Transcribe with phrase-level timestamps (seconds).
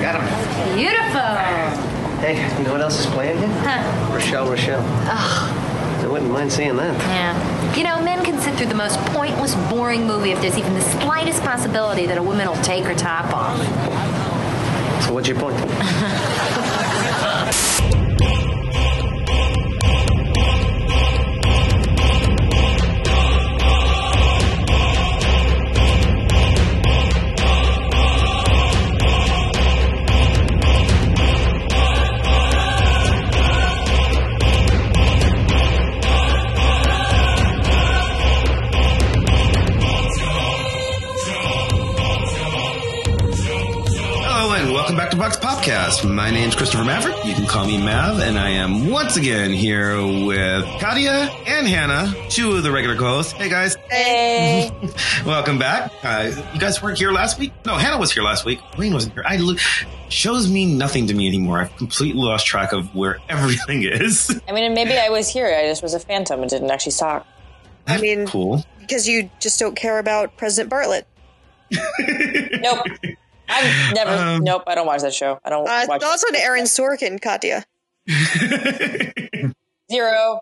[0.00, 0.76] Got him.
[0.76, 1.20] Beautiful.
[2.20, 3.48] Hey, you know what else is playing here?
[3.48, 4.14] Huh.
[4.14, 4.82] Rochelle, Rochelle.
[5.06, 6.96] I wouldn't mind seeing that.
[7.00, 7.76] Yeah.
[7.76, 10.80] You know, men can sit through the most pointless, boring movie if there's even the
[10.80, 13.58] slightest possibility that a woman will take her top off.
[15.04, 15.56] So what's your point?
[45.26, 46.14] welcome back to Bucks Popcast.
[46.14, 47.24] My name's Christopher Maverick.
[47.24, 52.14] You can call me Mav, and I am once again here with Katia and Hannah,
[52.28, 53.32] two of the regular co-hosts.
[53.32, 54.70] Hey guys, Hey.
[55.26, 55.90] welcome back.
[56.04, 57.52] Uh, you guys weren't here last week.
[57.64, 58.60] No, Hannah was here last week.
[58.78, 59.24] Wayne wasn't here.
[59.26, 59.58] I look
[60.08, 61.58] shows mean nothing to me anymore.
[61.60, 64.40] I've completely lost track of where everything is.
[64.48, 65.46] I mean, maybe I was here.
[65.52, 67.26] I just was a phantom and didn't actually talk.
[67.86, 68.64] That's mean- cool.
[68.78, 71.02] because you just don't care about President Bartlet.
[72.60, 72.86] Nope.
[73.48, 74.10] I've never.
[74.10, 74.62] Um, nope.
[74.66, 75.38] I don't watch that show.
[75.44, 77.64] I don't Uh, watch thoughts on Aaron Sorkin, Katia?
[79.90, 80.40] zero.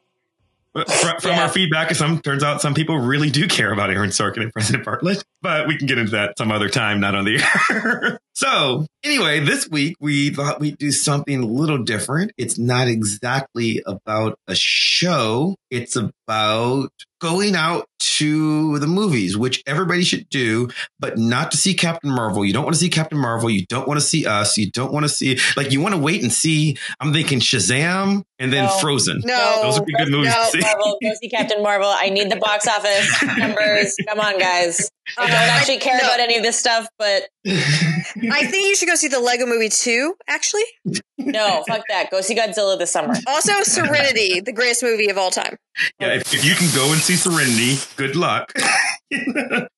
[0.73, 0.85] From,
[1.21, 1.43] from Yeah.
[1.43, 4.85] our feedback, some turns out some people really do care about Aaron Sorkin and President
[4.85, 7.37] Bartlet, but we can get into that some other time, not on the
[7.71, 8.19] air.
[8.35, 12.33] so, anyway, this week we thought we'd do something a little different.
[12.39, 16.89] It's not exactly about a show; it's about
[17.21, 22.43] going out to the movies, which everybody should do, but not to see Captain Marvel.
[22.45, 23.51] You don't want to see Captain Marvel.
[23.51, 24.57] You don't want to see us.
[24.57, 26.79] You don't want to see like you want to wait and see.
[27.01, 28.79] I'm thinking Shazam and then No.
[28.79, 29.21] Frozen.
[29.25, 30.43] No, Those would be good movies no.
[30.45, 30.61] to see.
[30.61, 30.99] Marvel.
[31.03, 31.89] Go see Captain Marvel.
[31.95, 33.95] I need the box office numbers.
[34.09, 34.89] Come on, guys.
[35.19, 36.09] I don't actually care no.
[36.09, 39.69] about any of this stuff, but I think you should go see the Lego Movie
[39.69, 40.15] too.
[40.29, 40.65] Actually,
[41.19, 42.11] no, fuck that.
[42.11, 43.15] Go see Godzilla this summer.
[43.27, 45.57] also Serenity, the greatest movie of all time.
[46.01, 48.53] Yeah, if, if you can go and see Serenity, good luck.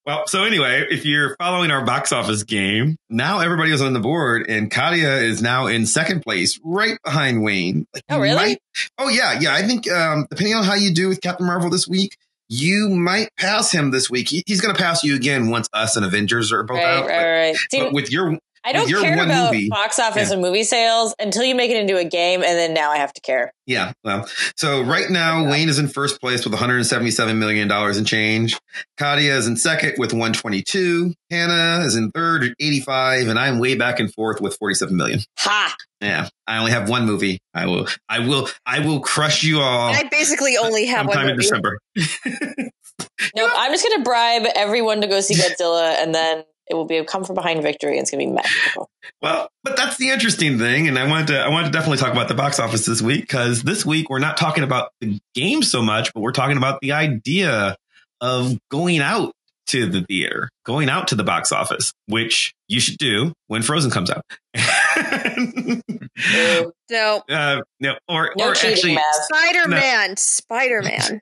[0.05, 3.99] well, so anyway, if you're following our box office game, now everybody is on the
[3.99, 7.85] board, and Katia is now in second place, right behind Wayne.
[7.93, 8.35] Like, Oh, really?
[8.35, 8.59] might-
[8.97, 9.53] oh, yeah, yeah.
[9.53, 12.15] I think um, depending on how you do with Captain Marvel this week,
[12.49, 14.29] you might pass him this week.
[14.29, 17.07] He, he's going to pass you again once us and Avengers are both Right, out.
[17.07, 17.55] right, right.
[17.55, 20.33] But, See, but with your I don't care about movie- box office Yeah.
[20.33, 23.13] and movie sales until you make it into a game, and then now I have
[23.13, 23.53] to care.
[23.65, 23.93] Yeah.
[24.03, 24.27] Well,
[24.57, 28.57] so right now, Wayne is in first place with $177 million in change.
[28.97, 31.13] Katia is in second with 122.
[31.29, 33.27] Hannah is in third at 85.
[33.29, 35.19] And I'm way back and forth with 47 million.
[35.39, 35.73] Ha!
[36.01, 36.29] Yeah.
[36.45, 37.39] I only have one movie.
[37.53, 41.31] I will, I will, I will crush you all I basically only have one sometime
[41.31, 41.37] in.
[41.37, 41.79] December.
[43.35, 43.51] Nope.
[43.55, 47.05] I'm just gonna bribe everyone to go see Godzilla, and then it will be a
[47.05, 48.89] come from behind victory, and it's gonna be magical.
[49.21, 52.11] Well, but that's the interesting thing, and I wanted to I wanted to definitely talk
[52.11, 55.63] about the box office this week because this week we're not talking about the game
[55.63, 57.75] so much, but we're talking about the idea
[58.21, 59.33] of going out
[59.67, 63.91] to the theater, going out to the box office, which you should do when Frozen
[63.91, 64.23] comes out.
[66.33, 66.73] Ew.
[66.89, 71.21] No, uh, no, or No or cheating, actually, Spider Man, Spider Man.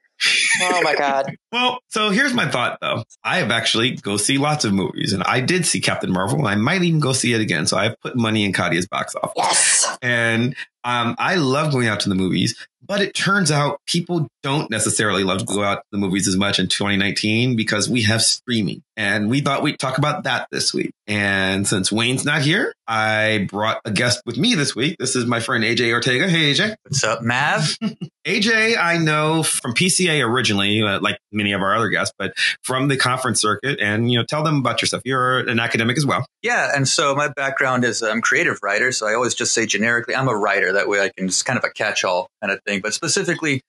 [0.62, 1.36] Oh my god.
[1.52, 3.04] Well, so here's my thought though.
[3.24, 6.48] I have actually go see lots of movies and I did see Captain Marvel and
[6.48, 7.68] I might even go see it again.
[7.68, 9.34] So I've put money in Katia's box office.
[9.36, 9.98] Yes.
[10.02, 10.56] And
[10.86, 12.56] um, I love going out to the movies,
[12.86, 16.38] but it turns out people don't necessarily love to go out to the movies as
[16.38, 18.84] much in 2019 because we have streaming.
[18.98, 20.92] And we thought we'd talk about that this week.
[21.08, 24.96] And since Wayne's not here, I brought a guest with me this week.
[25.00, 26.28] This is my friend AJ Ortega.
[26.28, 26.76] Hey, AJ.
[26.84, 27.78] What's up, Mav?
[28.28, 32.88] AJ, I know from PCA originally, uh, like many of our other guests, but from
[32.88, 33.80] the conference circuit.
[33.80, 35.04] And, you know, tell them about yourself.
[35.06, 36.26] You're an academic as well.
[36.42, 39.66] Yeah, and so my background is I'm a creative writer, so I always just say
[39.66, 40.74] generically I'm a writer.
[40.74, 42.82] That way I can just kind of a catch-all kind of thing.
[42.82, 43.62] But specifically,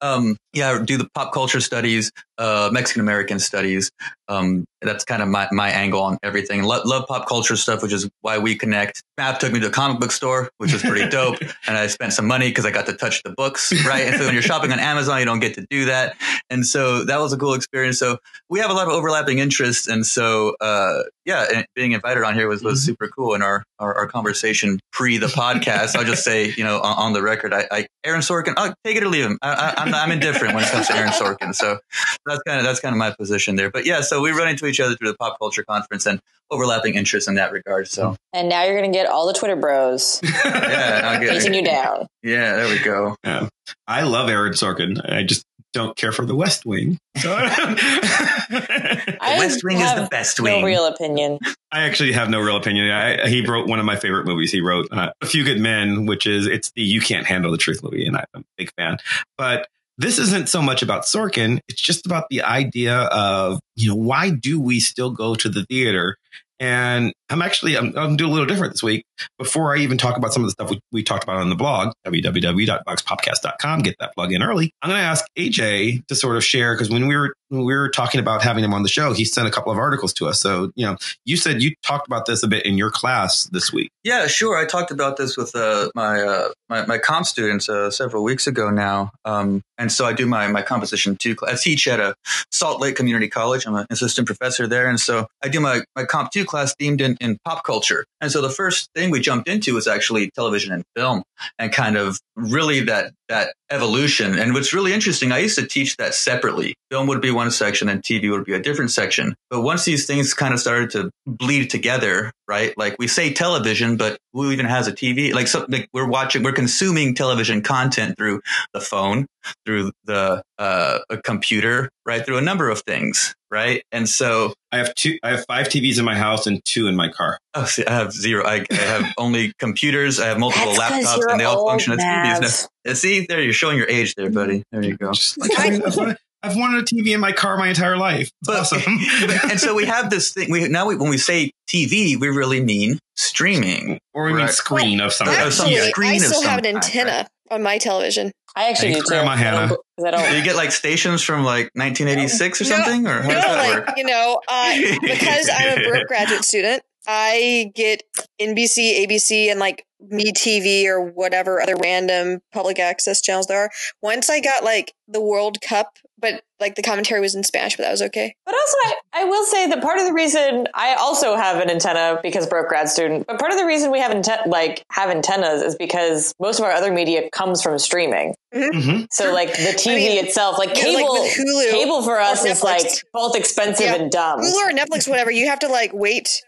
[0.00, 3.90] um, yeah, I do the pop culture studies, uh, Mexican American studies.
[4.30, 6.62] Um, that's kind of my, my angle on everything.
[6.62, 9.02] Love, love pop culture stuff, which is why we connect.
[9.18, 12.12] Mav took me to a comic book store, which was pretty dope, and I spent
[12.12, 14.06] some money because I got to touch the books, right?
[14.06, 16.16] And so when you're shopping on Amazon, you don't get to do that,
[16.48, 17.98] and so that was a cool experience.
[17.98, 18.18] So
[18.48, 22.48] we have a lot of overlapping interests, and so uh, yeah, being invited on here
[22.48, 23.34] was, was super cool.
[23.34, 27.12] And our, our, our conversation pre the podcast, I'll just say, you know, on, on
[27.12, 29.38] the record, I, I Aaron Sorkin, oh, take it or leave him.
[29.42, 31.54] I, I, I'm, I'm indifferent when it comes to Aaron Sorkin.
[31.54, 31.78] So
[32.26, 33.70] that's kind of that's kind of my position there.
[33.70, 36.20] But yeah, so we run into each other through the pop culture conference and
[36.50, 37.88] overlapping interests in that regard.
[37.88, 42.06] So And now you're gonna get all the Twitter bros yeah, chasing you down.
[42.22, 43.16] yeah, there we go.
[43.24, 43.48] Yeah.
[43.86, 45.00] I love Aaron Sorkin.
[45.10, 46.98] I just don't care for The West Wing.
[47.20, 50.60] So I West Wing is the best wing.
[50.60, 51.38] no real opinion.
[51.70, 52.90] I actually have no real opinion.
[52.90, 54.50] I, he wrote one of my favorite movies.
[54.50, 57.58] He wrote uh, A Few Good Men, which is it's the You Can't Handle the
[57.58, 58.96] Truth movie, and I'm a big fan.
[59.38, 59.68] But
[60.00, 61.60] this isn't so much about Sorkin.
[61.68, 65.64] It's just about the idea of you know why do we still go to the
[65.66, 66.16] theater?
[66.58, 69.04] And I'm actually I'm, I'm doing a little different this week.
[69.38, 71.54] Before I even talk about some of the stuff we, we talked about on the
[71.54, 74.72] blog, www.voxpopcast.com, get that plug in early.
[74.82, 77.74] I'm going to ask AJ to sort of share because when we were when we
[77.74, 80.26] were talking about having him on the show, he sent a couple of articles to
[80.26, 80.40] us.
[80.40, 83.72] So you know, you said you talked about this a bit in your class this
[83.72, 83.90] week.
[84.02, 84.56] Yeah, sure.
[84.56, 88.46] I talked about this with uh, my, uh, my my comp students uh, several weeks
[88.46, 91.34] ago now, um, and so I do my my composition two.
[91.34, 91.52] Class.
[91.52, 92.14] I teach at a
[92.50, 93.66] Salt Lake Community College.
[93.66, 97.00] I'm an assistant professor there, and so I do my my comp two class themed
[97.00, 98.04] in, in pop culture.
[98.20, 101.22] And so the first thing we jumped into was actually television and film,
[101.58, 104.38] and kind of really that that evolution.
[104.38, 106.74] And what's really interesting, I used to teach that separately.
[106.90, 109.34] Film would be one section, and TV would be a different section.
[109.48, 112.76] But once these things kind of started to bleed together, right?
[112.76, 115.32] Like we say television, but who even has a TV?
[115.32, 118.40] Like, so, like we're watching, we're consuming television content through
[118.74, 119.26] the phone,
[119.64, 122.26] through the uh, a computer, right?
[122.26, 123.82] Through a number of things, right?
[123.92, 125.16] And so, I have two.
[125.22, 127.38] I have five TVs in my house and two in my car.
[127.54, 128.44] oh, see, I have zero.
[128.44, 130.18] I, I have only computers.
[130.20, 132.68] I have multiple That's 'cause laptops, and they all old, function as TVs.
[132.86, 132.96] Mavs.
[132.96, 134.62] See, there you're showing your age, there, buddy.
[134.72, 135.12] There you go.
[135.12, 138.22] Just like, I've, wanted, I've wanted a TV in my car my entire life.
[138.22, 138.82] It's But- awesome.
[139.50, 140.50] and so we have this thing.
[140.50, 143.98] We now we, when we say TV, we really mean streaming.
[144.14, 145.52] or we mean screen of some Or kind.
[145.52, 145.88] some Actually, Yeah.
[145.90, 148.32] screen I of still have an some kind, antenna on my television.
[148.56, 149.20] I actually Thanks, do too.
[149.28, 149.74] Hannah.
[150.04, 150.36] I Do don't.
[150.36, 153.68] you get like stations from like 1986 or No, something, or how No, does that
[153.76, 153.96] like work?
[153.98, 158.02] you know, uh, because I'm a Brook graduate student, I get
[158.40, 163.70] NBC, ABC, and like Me TV or whatever other random public access channels there are.
[164.02, 167.84] Once I got like the World Cup, but like the commentary was in Spanish, but
[167.84, 168.34] that was okay.
[168.46, 171.70] But also, I, I will say that part of the reason I also have an
[171.70, 175.10] antenna because broke grad student, but part of the reason we have anten- like have
[175.10, 178.34] antennas is because most of our other media comes from streaming.
[178.54, 179.06] Mhm.
[179.10, 182.86] So like the TV mean, itself, like cable, like Hulu cable for us is like
[183.12, 183.94] both expensive Yeah.
[183.96, 184.40] and dumb.
[184.40, 186.42] Hulu or Netflix, whatever, you have to like wait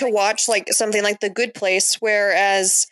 [0.00, 2.86] to watch like something like The Good Place, whereas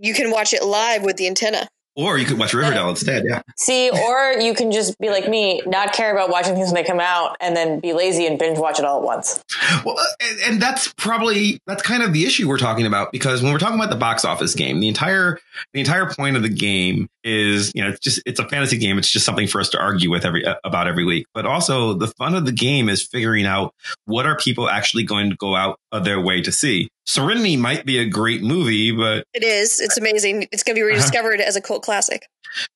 [0.00, 1.68] you can watch it live with the antenna.
[1.98, 3.24] Or you could watch Riverdale instead.
[3.28, 3.42] Yeah.
[3.56, 6.84] See, or you can just be like me, not care about watching things when they
[6.84, 9.42] come out, and then be lazy and binge watch it all at once.
[9.84, 13.42] Well, uh, and, and that's probably that's kind of the issue we're talking about because
[13.42, 15.40] when we're talking about the box office game, the entire
[15.72, 18.96] the entire point of the game is you know it's just it's a fantasy game.
[18.96, 21.26] It's just something for us to argue with every uh, about every week.
[21.34, 23.74] But also the fun of the game is figuring out
[24.04, 26.90] what are people actually going to go out of their way to see.
[27.08, 29.80] Serenity might be a great movie, but It is.
[29.80, 30.46] It's amazing.
[30.52, 30.94] It's going to be Uh-huh.
[30.96, 32.26] rediscovered as a cult classic.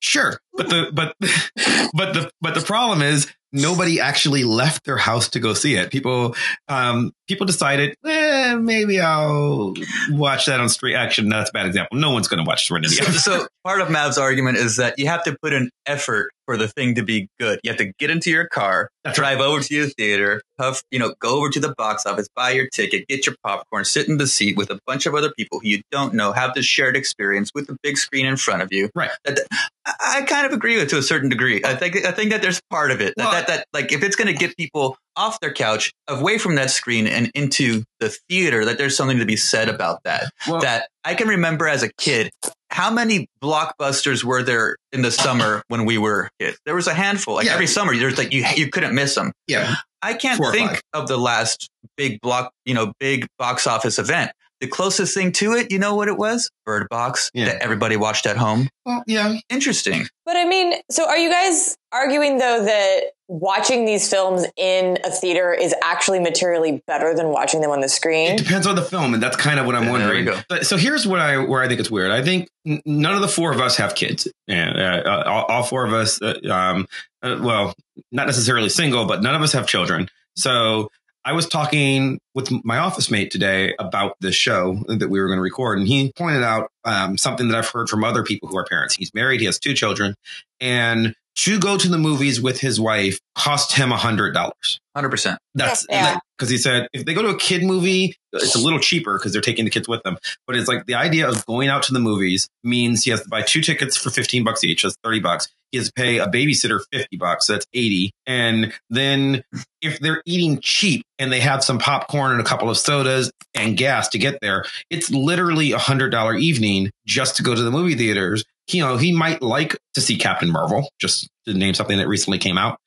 [0.00, 1.14] Sure, but the but
[1.94, 5.90] but the but the problem is nobody actually left their house to go see it.
[5.90, 6.34] People
[6.68, 9.74] um people decided eh, maybe I'll
[10.10, 10.94] watch that on street.
[10.94, 11.98] Actually, no, that's a bad example.
[11.98, 12.96] No one's going to watch Serenity.
[12.96, 16.56] So, so part of Mav's argument is that you have to put an effort for
[16.56, 17.60] the thing to be good.
[17.62, 20.98] You have to get into your car, That's drive over to your theater, puff, you
[20.98, 24.18] know, go over to the box office, buy your ticket, get your popcorn, sit in
[24.18, 26.96] the seat with a bunch of other people who you don't know, have this shared
[26.96, 28.90] experience with the big screen in front of you.
[28.94, 29.10] Right.
[29.24, 29.46] That-
[29.86, 31.60] I kind of agree with to a certain degree.
[31.64, 34.02] I think I think that there's part of it that Well- that, that like if
[34.02, 38.08] it's going to get people off their couch, away from that screen, and into the
[38.28, 41.82] theater, that there's something to be said about that Well- that I can remember as
[41.82, 42.30] a kid.
[42.70, 46.58] How many blockbusters were there in the summer when we were kids?
[46.64, 47.34] There was a handful.
[47.34, 47.52] Like Yeah.
[47.54, 49.32] every summer, there's like you you couldn't miss them.
[49.46, 50.80] yeah, I can't think five.
[50.94, 54.30] of the last big block, you know, big box office event.
[54.62, 56.48] The closest thing to it, you know what it was?
[56.64, 57.46] Bird Box Yeah.
[57.46, 58.68] that everybody watched at home.
[58.86, 59.34] well, yeah.
[59.50, 60.06] Interesting.
[60.24, 65.10] But I mean, so are you guys arguing though that watching these films in a
[65.10, 68.32] theater is actually materially better than watching them on the screen?
[68.34, 70.26] It depends on the film, and that's kind of what I'm Yeah, there wondering.
[70.26, 70.38] you go.
[70.48, 72.12] But, so here's what I where I think it's weird.
[72.12, 74.28] I think none of the four of us have kids.
[74.46, 74.70] Yeah,
[75.04, 76.86] uh, all, all four of us, uh, um,
[77.22, 77.74] uh, well,
[78.12, 80.08] not necessarily single, but none of us have children.
[80.36, 80.88] So
[81.24, 85.38] I was talking with my office mate today about this show that we were going
[85.38, 88.56] to record, and he pointed out um, something that I've heard from other people who
[88.56, 88.96] are parents.
[88.96, 90.14] He's married, he has two children,
[90.60, 94.80] and to go to the movies with his wife cost him a hundred dollars.
[94.94, 95.38] Hundred percent.
[95.54, 96.18] That's Yeah.
[96.36, 99.32] because he said if they go to a kid movie, it's a little cheaper because
[99.32, 100.18] they're taking the kids with them.
[100.46, 103.28] But it's like the idea of going out to the movies means he has to
[103.28, 104.82] buy two tickets for 15 bucks each.
[104.82, 105.48] That's 30 bucks.
[105.72, 107.46] He has to pay a babysitter 50 bucks.
[107.46, 108.12] That's 80.
[108.26, 109.42] And then
[109.80, 113.76] if they're eating cheap and they have some popcorn and a couple of sodas and
[113.76, 117.70] gas to get there, it's literally a hundred dollar evening just to go to the
[117.70, 118.44] movie theaters.
[118.68, 122.38] you know, he might like to see Captain Marvel, just to name something that recently
[122.38, 122.78] came out.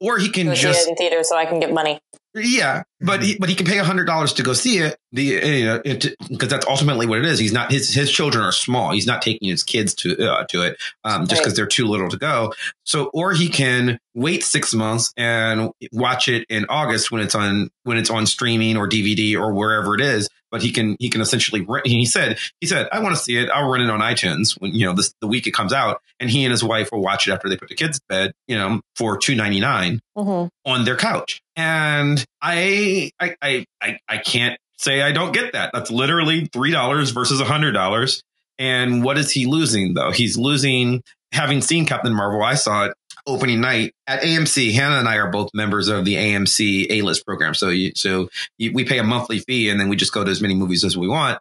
[0.00, 1.98] Or he can just it in theater so I can get money.
[2.44, 4.98] Yeah, but he, but he can pay hundred dollars to go see it.
[5.12, 7.38] The you know because that's ultimately what it is.
[7.38, 8.90] He's not his his children are small.
[8.92, 11.56] He's not taking his kids to uh, to it um, just because Right.
[11.56, 12.52] they're too little to go.
[12.84, 17.70] So or he can wait six months and watch it in August when it's on
[17.84, 20.28] when it's on streaming or DVD or wherever it is.
[20.50, 21.86] But he can he can essentially rent.
[21.86, 23.48] He said he said I want to see it.
[23.50, 26.28] I'll rent it on iTunes when you know this the week it comes out, and
[26.30, 28.32] he and his wife will watch it after they put the kids to bed.
[28.48, 30.48] You know for two ninety nine Mm-hmm.
[30.70, 31.42] on their couch.
[31.56, 35.70] And I, I, I, I, I can't say I don't get that.
[35.72, 38.22] That's literally $3 versus a $100.
[38.58, 40.10] And what is he losing though?
[40.10, 42.42] He's losing having seen Captain Marvel.
[42.42, 42.94] I saw it
[43.26, 44.72] opening night at AMC.
[44.72, 47.54] Hannah and I are both members of the AMC A-list program.
[47.54, 50.30] So you, so you, we pay a monthly fee and then we just go to
[50.30, 51.38] as many movies as we want.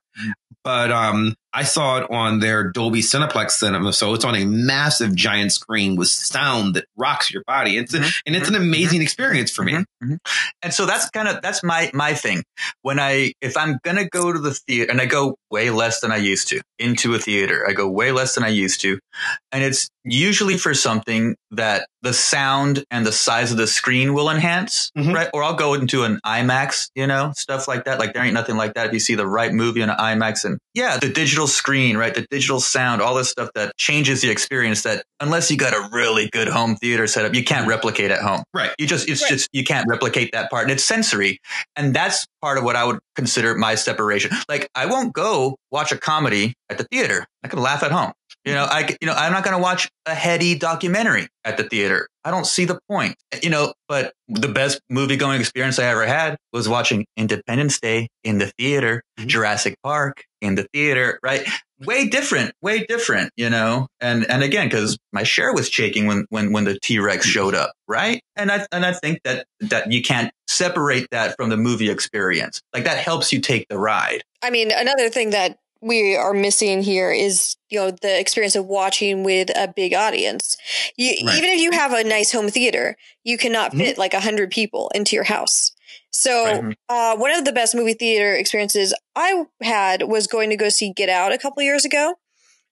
[0.64, 3.94] But, um, I saw it on their Dolby Cineplex cinema.
[3.94, 7.78] So it's on a massive giant screen with sound that rocks your body.
[7.78, 8.14] It's a, Mhm.
[8.26, 9.74] and it's an amazing experience for me.
[9.74, 10.18] Mhm, mhm.
[10.62, 12.44] And so that's kind of that's my my thing.
[12.82, 16.12] When I if I'm gonna go to the theater, and I go way less than
[16.12, 19.00] I used to into a theater, I go way less than I used to,
[19.54, 24.30] and it's usually for something that the sound and the size of the screen will
[24.30, 25.30] enhance, right?
[25.34, 27.98] Or I'll go into an IMAX, you know, stuff like that.
[27.98, 30.44] Like there ain't nothing like that if you see the right movie on an IMAX,
[30.46, 32.14] and yeah, the digital screen, right?
[32.14, 34.84] The digital sound, all this stuff that changes the experience.
[34.84, 38.44] That unless you got a really good home theater setup, you can't replicate at home.
[38.54, 38.72] Right.
[38.78, 39.30] You just, it's Right.
[39.30, 40.64] just, you can't replicate that part.
[40.64, 41.40] And it's sensory.
[41.76, 44.32] And that's part of what I would consider my separation.
[44.50, 47.26] Like, I won't go watch a comedy at the theater.
[47.44, 48.12] I can laugh at home.
[48.44, 51.64] You know, I, you know, I'm not going to watch a heady documentary at the
[51.64, 52.08] theater.
[52.26, 56.08] I don't see the point, you know, but the best movie going experience I ever
[56.08, 59.28] had was watching Independence Day in the theater, Mhm.
[59.28, 61.48] Jurassic Park in the theater, right?
[61.80, 63.88] Way different, way different, you know?
[64.02, 67.74] And, and again, cause my share was shaking when, when, when the T-Rex showed up,
[67.88, 68.22] right?
[68.36, 72.62] And I, and I think that, that you can't separate that from the movie experience.
[72.74, 74.24] Like that helps you take the ride.
[74.42, 78.66] I mean, another thing that we are missing here is you know the experience of
[78.66, 80.58] watching with a big audience.
[80.98, 81.38] You, Right.
[81.38, 83.78] Even if you have a nice home theater, you cannot Mhm.
[83.78, 85.72] fit like a hundred people into your house.
[86.12, 86.78] So Right.
[86.90, 90.92] uh, one of the best movie theater experiences I had was going to go see
[90.92, 92.16] Get Out a couple years ago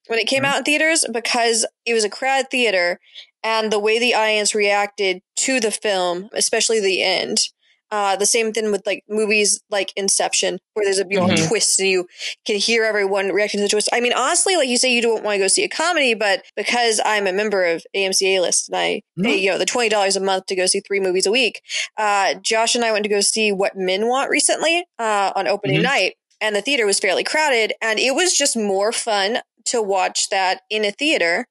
[0.08, 0.48] when it came Mhm.
[0.48, 3.00] out in theaters because it was a crowded theater
[3.44, 7.50] and the way the audience reacted to the film, especially the end.
[7.92, 11.48] Uh, the same thing with like movies like Inception, where there's a you know, Mhm.
[11.48, 12.08] twist and you
[12.46, 13.88] can hear everyone reacting to the twist.
[13.94, 16.44] I mean, honestly, like you say, you don't want to go see a comedy, but
[16.56, 19.90] because I'm a member of AMC A List and I pay you know the twenty
[19.90, 21.62] dollars a month to go see three movies a week,
[21.98, 25.80] uh, Josh and I went to go see What Men Want recently uh, on opening
[25.82, 25.84] Mhm.
[25.84, 30.30] night, and the theater was fairly crowded, and it was just more fun to watch
[30.30, 31.46] that in a theater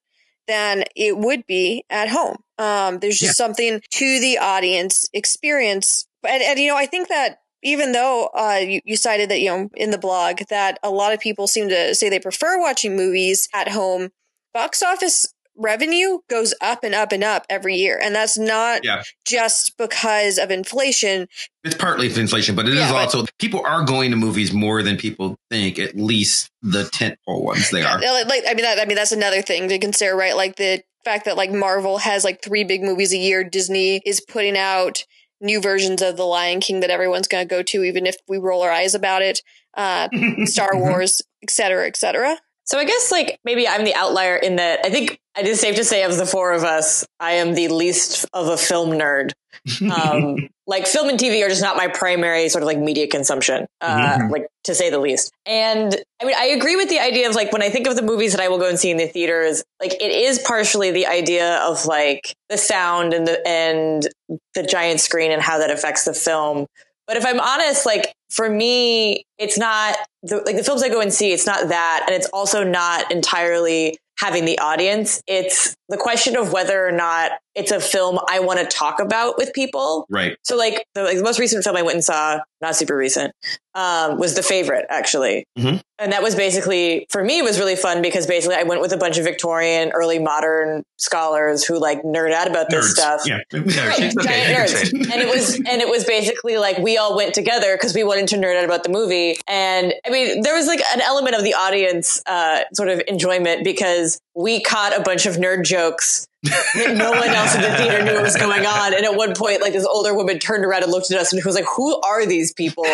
[0.49, 2.37] than it would be at home.
[2.59, 7.39] Um, there's just something to the audience experience, and, and you know, I think that
[7.63, 11.13] even though uh, you, you cited that you know in the blog that a lot
[11.13, 14.11] of people seem to say they prefer watching movies at home,
[14.53, 19.03] box office revenue goes up and up and up every year, and that's not Yeah.
[19.27, 21.29] just because of inflation.
[21.63, 24.83] It's partly inflation, but it is Yeah, but- also people are going to movies more
[24.83, 25.79] than people think.
[25.79, 28.03] At least the tentpole ones they are.
[28.03, 30.35] Yeah, like, I mean, that, I mean, that's another thing to consider, right?
[30.35, 33.45] Like the fact that like Marvel has like three big movies a year.
[33.45, 35.05] Disney is putting out
[35.43, 38.39] new versions of The Lion King that everyone's going to go to, even if we
[38.39, 39.41] roll our eyes about it.
[39.75, 40.09] Uh,
[40.45, 42.39] Star Wars, et cetera, et cetera.
[42.65, 45.77] So I guess like maybe I'm the outlier in that I think it is safe
[45.77, 49.33] to say of the four of us, I am the least of a film nerd.
[49.83, 53.67] Um, like film and TV are just not my primary sort of like media consumption,
[53.83, 54.31] uh, Mhm.
[54.31, 55.31] like to say the least.
[55.45, 58.03] And I mean, I agree with the idea of like when I think of the
[58.03, 61.07] movies that I will go and see in the theaters, like it is partially the
[61.07, 64.09] idea of like the sound and the and
[64.55, 66.67] the giant screen and how that affects the film.
[67.07, 71.01] But if I'm honest, like for me, it's not the, like the films I go
[71.03, 71.33] and see.
[71.33, 75.21] It's not that, and it's also not entirely having the audience.
[75.27, 79.37] It's the question of whether or not it's a film I want to talk about
[79.39, 80.07] with people.
[80.11, 80.37] right.
[80.43, 83.33] So, like the, like the most recent film I went and saw, not super recent,
[83.75, 85.45] um, was The Favorite, actually.
[85.59, 85.81] Mhm.
[85.99, 88.93] And that was basically for me it was really fun because basically I went with
[88.93, 92.91] a bunch of Victorian, early modern scholars who like nerd out about this Nerds.
[92.95, 93.21] stuff.
[93.27, 93.39] Yeah.
[93.53, 93.77] Nerds.
[93.87, 94.93] Right, Okay, giant nerds.
[95.13, 98.29] and it was and it was basically like we all went together because we wanted
[98.29, 99.37] to nerd out about the movie.
[99.47, 103.63] And I mean, there was like an element of the audience uh, sort of enjoyment
[103.63, 108.15] because we caught a bunch of nerd jokes no one else in the theater knew
[108.15, 108.95] what was going on.
[108.95, 111.43] And at one point, like this older woman turned around and looked at us and
[111.45, 112.85] was like, "Who are these people?"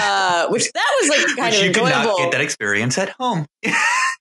[0.00, 3.10] Uh, which that was like kind Which of you could not get that experience at
[3.10, 3.46] home.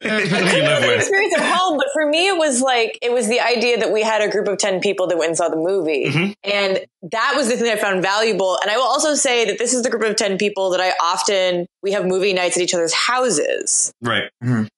[0.02, 3.28] Depends on who you experience at home, but for me, it was like it was
[3.28, 5.56] the idea that we had a group of ten people that went and saw the
[5.56, 6.34] movie, Mhm.
[6.44, 6.80] and
[7.12, 8.58] that was the thing that I found valuable.
[8.62, 10.94] And I will also say that this is the group of ten people that I
[11.02, 13.92] often we have movie nights at each other's houses.
[14.02, 14.30] Right.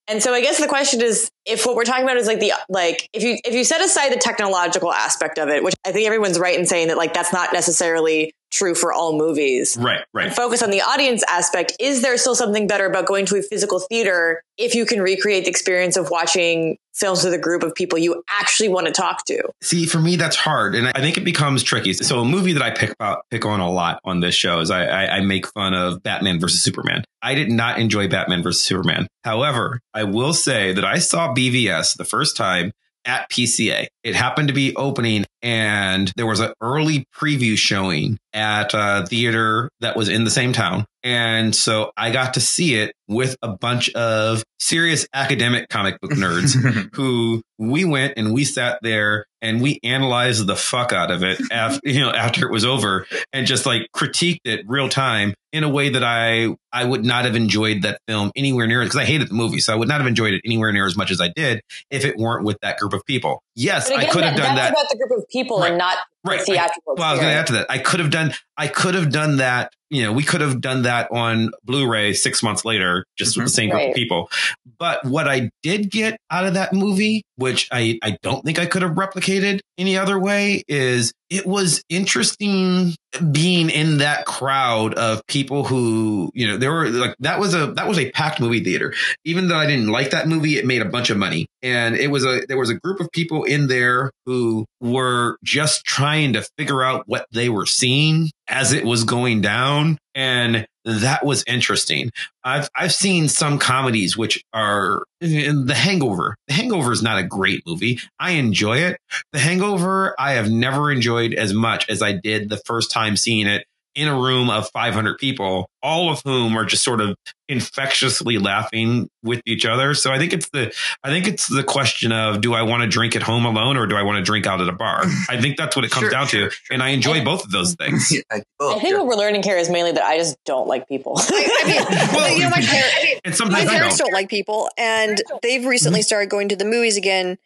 [0.10, 2.54] And so I guess the question is if what we're talking about is like the
[2.68, 6.08] like if you if you set aside the technological aspect of it, which I think
[6.08, 9.78] everyone's right in saying that like that's not necessarily true for all movies.
[9.80, 9.98] Right.
[9.98, 10.34] And Right.
[10.34, 11.74] focus on the audience aspect.
[11.80, 15.46] Is there still something better about going to a physical theater if you can recreate
[15.46, 19.26] the experience of watching films with a group of people you actually want to talk
[19.26, 19.42] to?
[19.62, 21.94] See, for me, that's hard, and I think it becomes tricky.
[21.94, 24.70] So, a movie that I pick about, pick on a lot on this show is
[24.72, 27.04] I, I, I make fun of Batman versus Superman.
[27.22, 29.08] I did not enjoy Batman versus Superman.
[29.24, 32.72] However, I will say that I saw BVS the first time
[33.06, 33.88] at PCA.
[34.04, 39.70] It happened to be opening, and there was an early preview showing at a theater
[39.80, 40.86] that was in the same town.
[41.04, 46.12] And so I got to see it with a bunch of serious academic comic book
[46.12, 46.54] nerds
[46.96, 51.40] who we went and we sat there and we analyzed the fuck out of it
[51.52, 55.64] after you know after it was over and just like critiqued it real time in
[55.64, 59.06] a way that I I would not have enjoyed that film anywhere near because I
[59.06, 61.22] hated the movie so I would not have enjoyed it anywhere near as much as
[61.22, 63.42] I did if it weren't with that group of people.
[63.60, 64.72] Yes, But I could have that- done that's that.
[64.72, 65.70] about the group of people Right.
[65.70, 66.40] and not Right.
[66.40, 67.66] the theatrical Well, I was going to add to that.
[67.70, 69.74] I could have done, I could have done that.
[69.90, 73.46] You know, we could have done that on Blu-ray six months later, just with mm-hmm.
[73.46, 73.90] the same group Right.
[73.90, 74.30] of people.
[74.78, 78.66] But what I did get out of that movie, which I, I don't think I
[78.66, 82.96] could have replicated any other way, is it was interesting
[83.32, 87.68] being in that crowd of people who, you know, there were like, that was a,
[87.74, 88.94] that was a packed movie theater.
[89.26, 91.48] Even though I didn't like that movie, it made a bunch of money.
[91.62, 95.84] And it was a, there was a group of people in there who were just
[95.86, 99.98] trying to figure out what they were seeing as it was going down.
[100.16, 102.12] And that was interesting.
[102.44, 106.36] I've I've seen some comedies which are The Hangover.
[106.48, 108.00] The Hangover is not a great movie.
[108.20, 108.98] I enjoy it.
[109.32, 113.48] The Hangover I have never enjoyed as much as I did the first time seeing
[113.48, 113.66] it
[113.96, 117.16] in a room of 500 people, all of whom are just sort of
[117.50, 119.94] infectiously laughing with each other.
[119.94, 122.88] So I think it's the I think it's the question of do I want to
[122.88, 125.02] drink at home alone or do I want to drink out at a bar?
[125.28, 126.74] I think that's what it comes Sure, down sure, to, sure.
[126.74, 128.12] and I enjoy both of those things.
[128.20, 129.00] Yeah, I, oh, I think sure.
[129.00, 131.14] what we're learning here is mainly that I just don't like people.
[131.20, 134.08] I mean, Well, you know, my, par- And sometimes I parents don't.
[134.08, 137.38] don't like people, and they've recently started going to the movies again.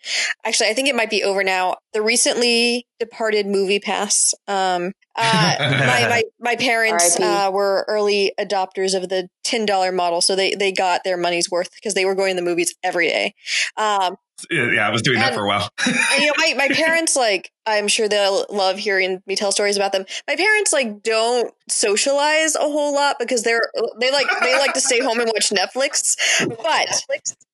[0.46, 1.78] Actually, I think it might be over now.
[1.94, 4.34] The recently departed Movie Pass.
[4.48, 10.22] Um, uh, my, my my parents uh, were early adopters of the ten dollar model,
[10.22, 13.08] so they they got their money's worth because they were going to the movies every
[13.08, 13.34] day.
[13.78, 14.16] Um,
[14.52, 15.70] Yeah, I was doing that for a while.
[15.86, 19.78] and, you know, my, my parents, like, I'm sure they'll love hearing me tell stories
[19.78, 20.06] about them.
[20.28, 23.70] My parents, like, don't socialize a whole lot because they're,
[24.02, 26.18] they like, they like to stay home and watch Netflix.
[26.48, 27.06] But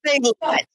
[0.04, 0.18] they,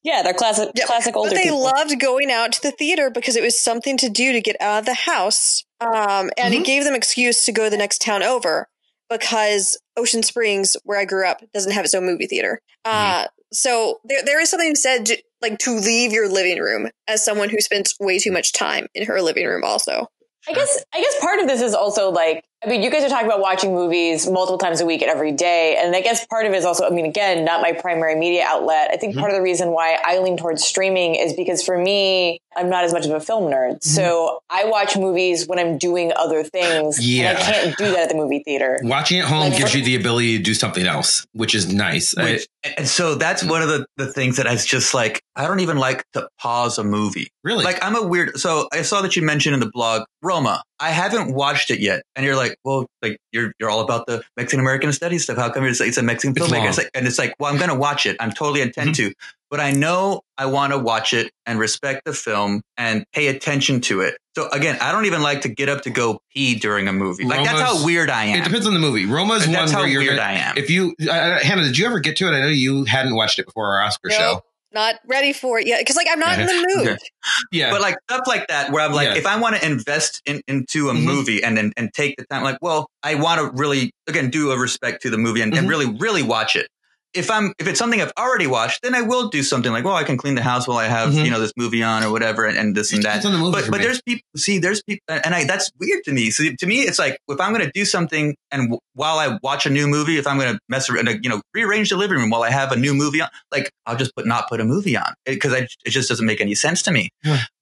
[0.04, 1.64] yeah, they're classic, Yeah, classic older but they people.
[1.64, 4.80] loved going out to the theater because it was something to do to get out
[4.80, 5.66] of the house.
[5.82, 8.70] Um, and it gave them excuse to go the next town over
[9.10, 12.60] because Ocean Springs, where I grew up, doesn't have its own movie theater.
[12.84, 17.24] Uh, so there, there is something said to, like to leave your living room as
[17.24, 20.08] someone who spends way too much time in her living room also.
[20.48, 23.10] I guess I guess part of this is also like I mean you guys are
[23.10, 26.46] talking about watching movies multiple times a week and every day and I guess part
[26.46, 29.22] of it is also I mean again not my primary media outlet I think Mm-hmm.
[29.22, 32.84] part of the reason why I lean towards streaming is because for me I'm not
[32.84, 36.98] as much of a film nerd so I watch movies when I'm doing other things
[36.98, 37.22] and Mm-hmm.
[37.22, 37.36] Yeah.
[37.38, 39.84] I can't do that at the movie theater Watching at home Like, gives for- you
[39.86, 42.16] the ability to do something else, which is nice.
[42.18, 42.40] I-
[42.78, 45.60] and so that's one of the, the things that I was just like, I don't
[45.60, 47.28] even like to pause a movie.
[47.44, 48.40] really, Like I'm a weird.
[48.40, 50.64] So I saw that you mentioned in the blog Roma.
[50.80, 54.24] I haven't watched it yet, and you're like, well, like you're you're all about the
[54.36, 55.38] Mexican American studies stuff.
[55.38, 56.58] How come it's, it's a Mexican It's filmmaker?
[56.58, 56.68] long.
[56.70, 58.18] It's like, and it's like, well, I'm going to watch it.
[58.20, 59.14] I'm totally intend to,
[59.56, 63.80] but I know I want to watch it and respect the film and pay attention
[63.82, 64.18] to it.
[64.36, 67.24] So again, I don't even like to get up to go pee during a movie.
[67.24, 68.42] Like that's how weird I am.
[68.42, 69.06] it depends on the movie.
[69.06, 70.58] Roma's And one that's how where you're weird gonna, I am.
[70.58, 72.32] If you, uh, Hannah, did you ever get to it?
[72.36, 74.18] I know you hadn't watched it before our Oscar Nope.
[74.20, 74.42] show.
[74.74, 76.88] Not ready for it yet because like I'm not in the mood.
[76.90, 76.98] Okay.
[77.54, 79.16] Yeah, But like stuff like that, where I'm like, Yeah.
[79.16, 81.04] if I want to invest in, into a Mhm.
[81.06, 84.52] movie and, and and take the time, like, well, I want to really again do
[84.52, 85.70] a respect to the movie and, and Mhm.
[85.70, 86.68] really really watch it.
[87.16, 89.96] If I'm if it's something I've already watched, then I will do something like, well,
[89.96, 91.26] I can clean the house while I have Mhm.
[91.26, 93.24] you know this movie on or whatever, and, and this It and that.
[93.24, 93.84] the But but me.
[93.86, 94.22] there's people.
[94.36, 96.30] See, there's people, and I that's weird to me.
[96.32, 99.38] So to me, it's like if I'm going to do something, and w- while I
[99.42, 102.18] watch a new movie, if I'm going to mess around, you know, rearrange the living
[102.18, 104.66] room while I have a new movie on, like I'll just put not put a
[104.66, 107.10] movie on because it just doesn't make any sense to me.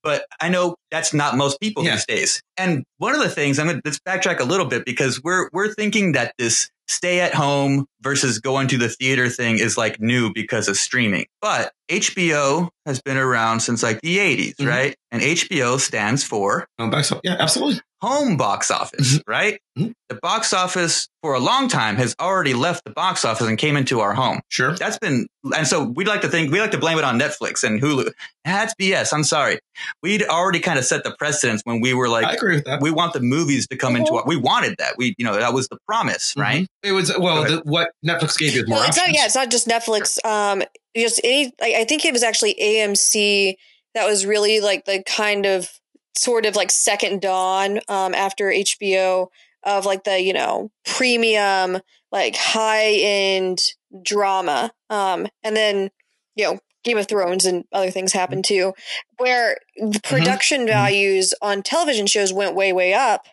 [0.04, 1.96] But I know that's not most people Yeah.
[1.96, 2.42] these days.
[2.58, 5.50] And one of the things I'm going to let's backtrack a little bit because we're
[5.54, 10.00] we're thinking that this stay at home versus going to the theater thing is like
[10.00, 11.26] new because of streaming.
[11.42, 14.68] But HBO has been around since like the 80s, Mhm.
[14.68, 14.96] right?
[15.12, 17.82] And HBO stands for Oh, back so- yeah, absolutely.
[18.04, 19.62] Home box office, right?
[19.80, 19.94] Mhm.
[20.10, 23.78] The box office for a long time has already left the box office and came
[23.78, 24.42] into our home.
[24.50, 24.76] Sure.
[24.76, 27.64] That's been, and so we'd like to think, we like to blame it on Netflix
[27.64, 28.12] and Hulu.
[28.44, 29.14] That's BS.
[29.14, 29.58] I'm sorry.
[30.04, 32.82] We'd already kind of set the precedence when we were like, I agree with that.
[32.82, 34.96] we want the movies to come into our, we wanted that.
[34.98, 36.64] We, you know, that was the promise, right?
[36.64, 36.68] Mhm.
[36.84, 39.14] It was well, the, what Netflix gave you is more Well, it's not.
[39.14, 40.24] Yeah, it's not just Netflix.
[40.26, 40.62] Um,
[40.96, 41.46] just any.
[41.62, 43.56] Like, I think it was actually AMC
[43.96, 45.70] that was really like the kind of
[46.16, 49.28] sort of like second dawn um, after HBO
[49.64, 51.80] of like the you know premium
[52.12, 53.62] like high end
[54.04, 54.72] drama.
[54.90, 55.90] Um, and then
[56.36, 58.74] you know Game of Thrones and other things happened too,
[59.18, 63.26] where the production values on television shows went way way up.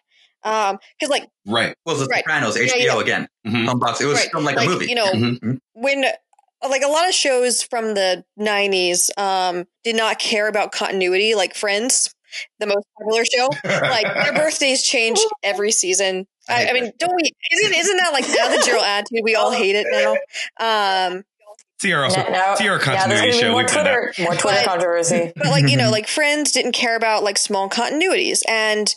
[0.42, 1.74] Um, because like right.
[1.84, 2.24] Well, The Right.
[2.24, 3.00] Sopranos, Yeah, HBO yeah.
[3.00, 3.28] again.
[3.46, 3.66] Mhm.
[3.66, 4.00] Home box.
[4.00, 4.30] It was Right.
[4.30, 4.86] filmed like, Like, a movie.
[4.86, 5.58] you know, Mhm.
[5.74, 6.04] when
[6.66, 11.54] like a lot of shows from the 90s um did not care about continuity like
[11.54, 12.14] friends
[12.58, 17.22] the most popular show like their birthdays change every season I, I mean don't we
[17.52, 20.16] isn't isn't that like now the general attitude we all hate it now
[21.08, 21.22] um
[21.80, 23.52] See our also Now- now- see our continuity there's show.
[23.52, 23.92] more We've done that.
[24.14, 25.32] Twitter, more Twitter But- controversy.
[25.34, 28.94] but like you know like friends didn't care about like small continuities and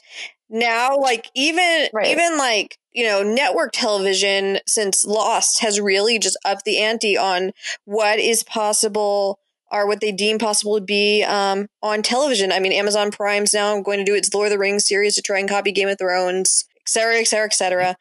[0.50, 2.08] now like even Right.
[2.08, 7.52] even like you know network television since lost has really just upped the ante on
[7.86, 9.40] what is possible
[9.74, 12.52] or what they deem possible to be um, on television.
[12.52, 15.22] I mean amazon prime's now going to do its lord of the rings series to
[15.22, 17.98] try and copy game of thrones et cetera et cetera et cetera.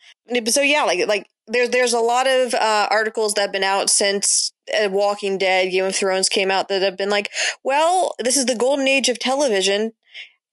[0.46, 3.90] So yeah like like there's there's a lot of uh, articles that have been out
[3.90, 7.30] since uh, Walking Dead, Game of Thrones came out that have been like,
[7.64, 9.92] well, this is the golden age of television.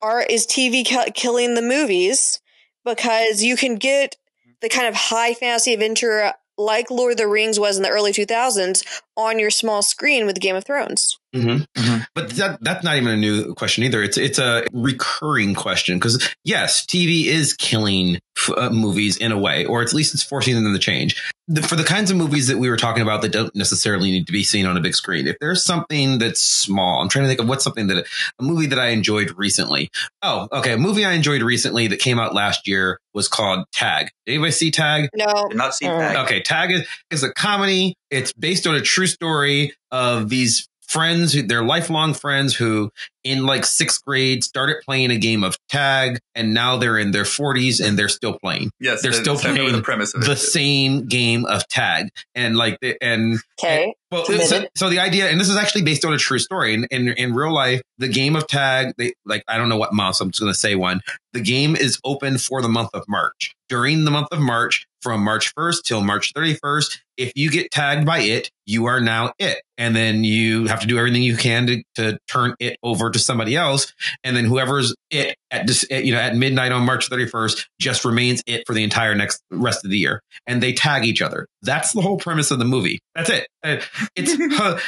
[0.01, 2.39] Are is TV ki- killing the movies?
[2.86, 4.15] Because you can get
[4.62, 8.12] the kind of high fantasy adventure like Lord of the Rings was in the early
[8.12, 8.84] 2000s
[9.15, 11.17] on your small screen with Game of Thrones.
[11.36, 11.65] Mhm.
[11.78, 12.06] Mhm.
[12.13, 14.04] But that that's not even a new question either.
[14.04, 19.38] It's it's a recurring question because yes, TV is killing f- uh, movies in a
[19.38, 21.21] way, or at least it's forcing them to change.
[21.52, 24.28] The, for the kinds of movies that we were talking about that don't necessarily need
[24.28, 27.28] to be seen on a big screen, if there's something that's small, I'm trying to
[27.28, 28.06] think of what's something that
[28.39, 29.89] a movie that I enjoyed recently.
[30.21, 34.10] Oh, okay, a movie I enjoyed recently that came out last year was called Tag.
[34.28, 35.10] Did anybody see Tag?
[35.15, 35.97] No, Did not see Mm.
[35.99, 36.15] that.
[36.25, 37.95] Okay, Tag is, is a comedy.
[38.12, 42.91] It's based on a true story of these friends who they're lifelong friends who
[43.23, 47.23] in like sixth grade started playing a game of tag and now they're in their
[47.23, 51.45] 40s and they're still playing Yes, They're still playing the premise of the same game
[51.45, 53.93] of tag and like the, and Okay.
[54.10, 56.73] well, so, so the idea, and this is actually based on a true story.
[56.73, 59.93] In, in in real life, the game of tag, they like I don't know what
[59.93, 61.02] month, so I'm just going to say one.
[61.34, 63.54] The game is open for the month of March.
[63.67, 68.05] During the month of March, from March 1st till March 31st, if you get tagged
[68.05, 71.67] by it, you are now it, and then you have to do everything you can
[71.67, 76.13] to, to turn it over to somebody else, and then whoever's it at this, you
[76.13, 79.91] know, at midnight on March 31st just remains it for the entire next rest of
[79.91, 81.47] the year, and they tag each other.
[81.62, 82.99] That's the whole premise of the movie.
[83.15, 83.47] That's it.
[83.63, 83.77] Uh,
[84.15, 84.35] It's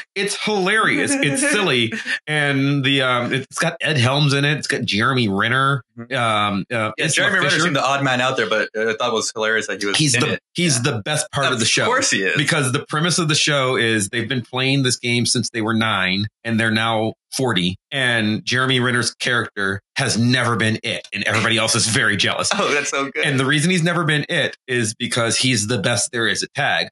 [0.15, 1.11] it's hilarious.
[1.13, 1.91] It's silly,
[2.27, 4.57] and the um, it's got Ed Helms in it.
[4.59, 5.83] It's got Jeremy Renner.
[5.97, 7.61] Um, uh, Yeah, Isla Jeremy Renner Fisher.
[7.63, 9.87] seemed the odd man out there, but uh, I thought it was hilarious that he
[9.87, 10.41] was He's the it.
[10.53, 10.91] He's Yeah.
[10.91, 11.83] the best part of the show.
[11.83, 12.37] Of course he is.
[12.37, 15.73] because the premise of the show is they've been playing this game since they were
[15.73, 21.57] nine and they're now 40 and jeremy renner's character has never been it and everybody
[21.57, 23.23] else is very jealous oh, that's so good.
[23.25, 26.53] and the reason he's never been it is because he's the best there is at
[26.53, 26.87] tag.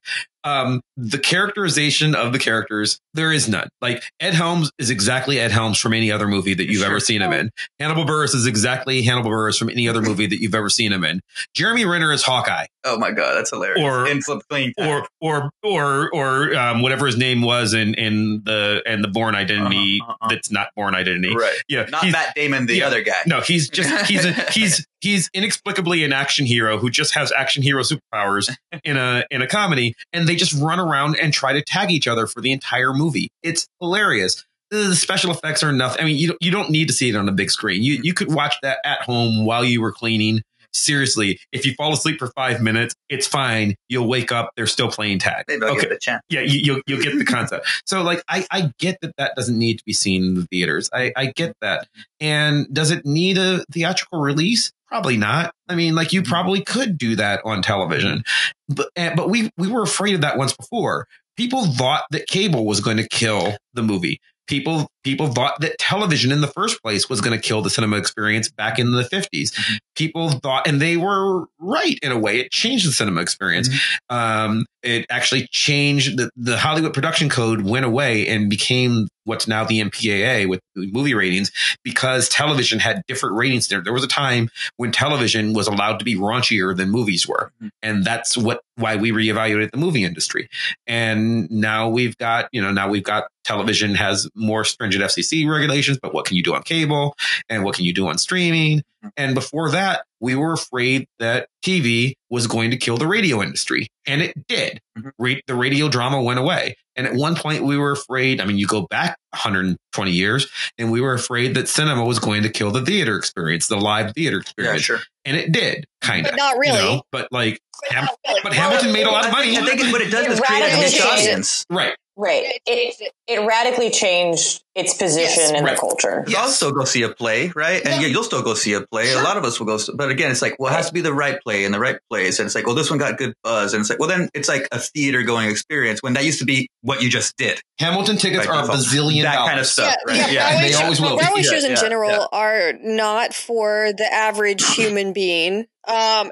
[0.46, 3.68] Um, the characterization of the characters, there is none.
[3.82, 6.88] Like Ed Helms is exactly Ed Helms from any other movie that you've Sure.
[6.92, 7.50] ever seen him in.
[7.78, 11.04] Hannibal Buress is exactly Hannibal Buress from any other movie that you've ever seen him
[11.04, 11.20] in.
[11.54, 13.84] Jeremy Renner is Hawkeye, oh my god, that's hilarious.
[14.28, 19.04] Or- clean or or or or um, whatever his name was in in the and
[19.04, 20.00] the Bourne Identity.
[20.02, 20.28] Uh-huh, uh-huh.
[20.30, 21.36] That's not Bourne Identity.
[21.36, 22.88] right, Yeah, not Matt Damon, the yeah.
[22.88, 23.22] other guy.
[23.26, 27.64] no, he's just he's a, he's he's inexplicably an action hero who just has action
[27.64, 31.62] hero superpowers in a in a comedy, and they just run around and try to
[31.62, 33.30] tag each other for the entire movie.
[33.44, 34.46] It's hilarious.
[34.72, 36.00] The special effects are nothing.
[36.02, 37.82] I mean, you don't, you don't need to see it on a big screen.
[37.82, 40.44] You you could watch that at home while you were cleaning.
[40.74, 43.76] Seriously, if you fall asleep for five minutes, it's fine.
[43.88, 44.52] You'll wake up.
[44.56, 45.46] They're still playing tag.
[45.50, 46.22] Okay, give it chance.
[46.30, 47.68] yeah, you, you'll you'll get the concept.
[47.86, 50.90] so like, I I get that that doesn't need to be seen in the theaters.
[50.94, 51.88] I I get that.
[52.20, 54.72] And does it need a theatrical release?
[54.88, 55.54] Probably not.
[55.68, 58.24] I mean, like you probably could do that on television,
[58.68, 61.08] but eh, but we we were afraid of that once before.
[61.38, 64.20] People thought that cable was going to kill the movie.
[64.48, 67.98] People people thought that television in the first place was going to kill the cinema
[67.98, 69.26] experience back in the 50s.
[69.32, 69.76] Mm-hmm.
[69.96, 72.40] People thought, and they were right in a way.
[72.40, 73.70] It changed the cinema experience.
[73.70, 74.16] Mm-hmm.
[74.16, 79.64] Um, it actually changed the, the Hollywood production code went away and became what's now
[79.64, 81.52] the MPAA with movie ratings
[81.84, 83.82] because television had different ratings there.
[83.82, 87.52] There was a time when television was allowed to be raunchier than movies were.
[87.62, 87.70] Mhm.
[87.82, 90.50] And that's what, why we reevaluated the movie industry.
[90.88, 95.98] And now we've got, you know, now we've got television has more stringent FCC regulations,
[96.02, 97.16] but what can you do on cable
[97.50, 98.84] and what can you do on streaming?
[99.16, 103.88] And before that, we were afraid that TV was going to kill the radio industry.
[104.06, 104.82] And it did.
[104.98, 105.12] Mhm.
[105.18, 106.76] Ra- the radio drama went away.
[106.98, 108.42] And at one point, we were afraid.
[108.42, 112.44] I mean, you go back 120 years, and we were afraid that cinema was going
[112.44, 114.74] to kill the theater experience, the live theater experience.
[114.90, 115.04] Yeah, experience.
[115.06, 115.24] sure.
[115.24, 116.36] And it did, kind of.
[116.36, 117.02] Not really.
[117.14, 118.40] but like, But Ham- really.
[118.44, 119.58] but Hamilton made a lot of money.
[119.58, 121.66] I think what it does is create a radically niche audience.
[121.70, 121.96] right.
[122.22, 122.60] Right.
[122.66, 125.76] It, it radically changed its position Yes, in right.
[125.76, 126.26] the culture.
[126.38, 127.82] I'll still go see a play, right?
[127.86, 129.14] And yeah, you'll still go see a play.
[129.14, 131.00] A lot of us will go, but again, it's like, well, it has to be
[131.00, 132.40] the right play in the right place.
[132.40, 133.74] And it's like, well, this one got good buzz.
[133.74, 136.46] And it's like, well, then it's like a theater going experience when that used to
[136.46, 137.62] be what you just did.
[137.80, 139.48] Hamilton tickets By are a bazillion That dollars.
[139.50, 140.18] kind of stuff, right?
[140.18, 140.50] Yeah, Yeah.
[140.50, 141.24] Broadway, They shows- always will be.
[141.24, 142.26] Broadway Yeah, shows in yeah, general yeah.
[142.34, 145.68] are not for the average human being.
[145.88, 146.30] Um,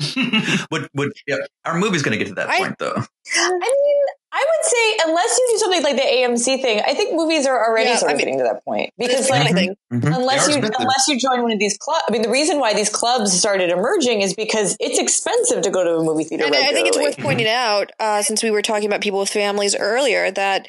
[0.72, 1.38] would, would, yeah.
[1.66, 3.02] Our movie's going to get to that I- point though.
[3.36, 7.16] I mean, I would say unless you do something like the AMC thing, I think
[7.16, 9.34] movies are already Yeah, sort I of mean, getting to that point because that's the
[9.34, 9.76] like only thing.
[9.94, 10.16] Mhm.
[10.16, 10.76] unless you expensive.
[10.80, 12.04] unless you join one of these clubs.
[12.08, 15.84] I mean, the reason why these clubs started emerging is because it's expensive to go
[15.84, 16.46] to a movie theater.
[16.46, 19.30] And I think it's worth pointing out, uh, since we were talking about people with
[19.30, 20.68] families earlier, that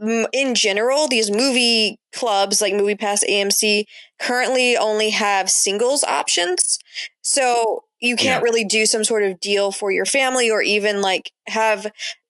[0.00, 3.84] mm, in general, these movie clubs like Movie Pass AMC
[4.20, 6.78] currently only have singles options.
[7.22, 8.44] So you can't Yeah.
[8.44, 11.86] really do some sort of deal for your family or even like have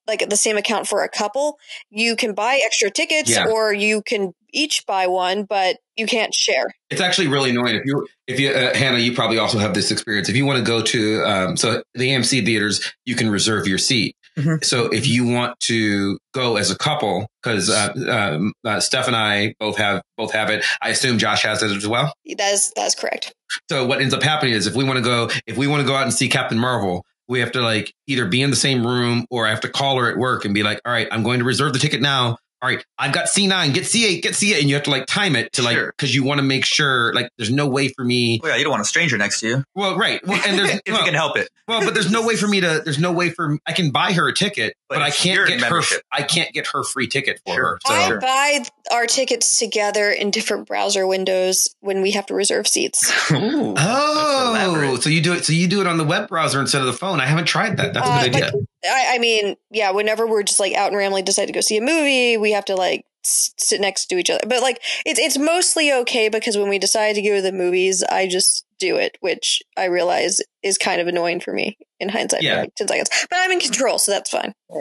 [0.07, 1.59] like the same account for a couple.
[1.91, 3.47] You can buy extra tickets Yeah.
[3.49, 6.67] or you can each buy one, but you can't share.
[6.91, 7.77] It's actually really annoying.
[7.77, 10.29] If you, if you, uh, Hannah, you probably also have this experience.
[10.29, 13.79] If you want to go to, um, so the AMC theaters, you can reserve your
[13.79, 14.15] seat.
[14.39, 14.65] Mhm.
[14.65, 19.15] So if you want to go as a couple, because uh, um, uh, Steph and
[19.17, 20.65] I both have both have it.
[20.81, 22.15] I assume Josh has it as well.
[22.39, 23.35] That is that's correct.
[23.71, 25.87] So what ends up happening is if we want to go, if we want to
[25.87, 28.87] go out and see Captain Marvel, we have to like either be in the same
[28.87, 31.23] room or I have to call her at work and be like, all right, I'm
[31.23, 32.37] going to reserve the ticket now.
[32.61, 34.61] All right, I've got C9, get C8, get C8.
[34.61, 35.93] And you have to like time it to like, Sure.
[35.99, 38.39] cause you want to make sure like there's no way for me.
[38.41, 40.25] Well, yeah, you don't want a stranger next to you Well, right.
[40.25, 41.49] Well, and there's, if well, you can help it.
[41.67, 44.13] well, but there's no way for me to, there's no way for, I can buy
[44.13, 45.99] her a ticket, but, But I can't get membership.
[45.99, 47.65] her, I can't get her free ticket for Sure.
[47.67, 47.79] her.
[47.85, 48.21] So I Sure.
[48.21, 53.11] buy our tickets together in different browser windows when we have to reserve seats.
[53.33, 55.45] Ooh, Oh, so you do it.
[55.45, 57.21] So you do it on the web browser instead of the phone.
[57.21, 57.95] I haven't tried that.
[57.95, 58.53] That's a Uh, good idea.
[58.85, 61.77] I, I mean, yeah, whenever we're just like out and rambling, decide to go see
[61.77, 64.41] a movie, we have to like s- sit next to each other.
[64.47, 68.03] But like, it's it's mostly okay because when we decide to go to the movies,
[68.03, 72.43] I just do it, which I realize is kind of annoying for me in hindsight.
[72.43, 72.61] Yeah.
[72.63, 74.53] Like ten seconds, but I'm in control, so that's fine.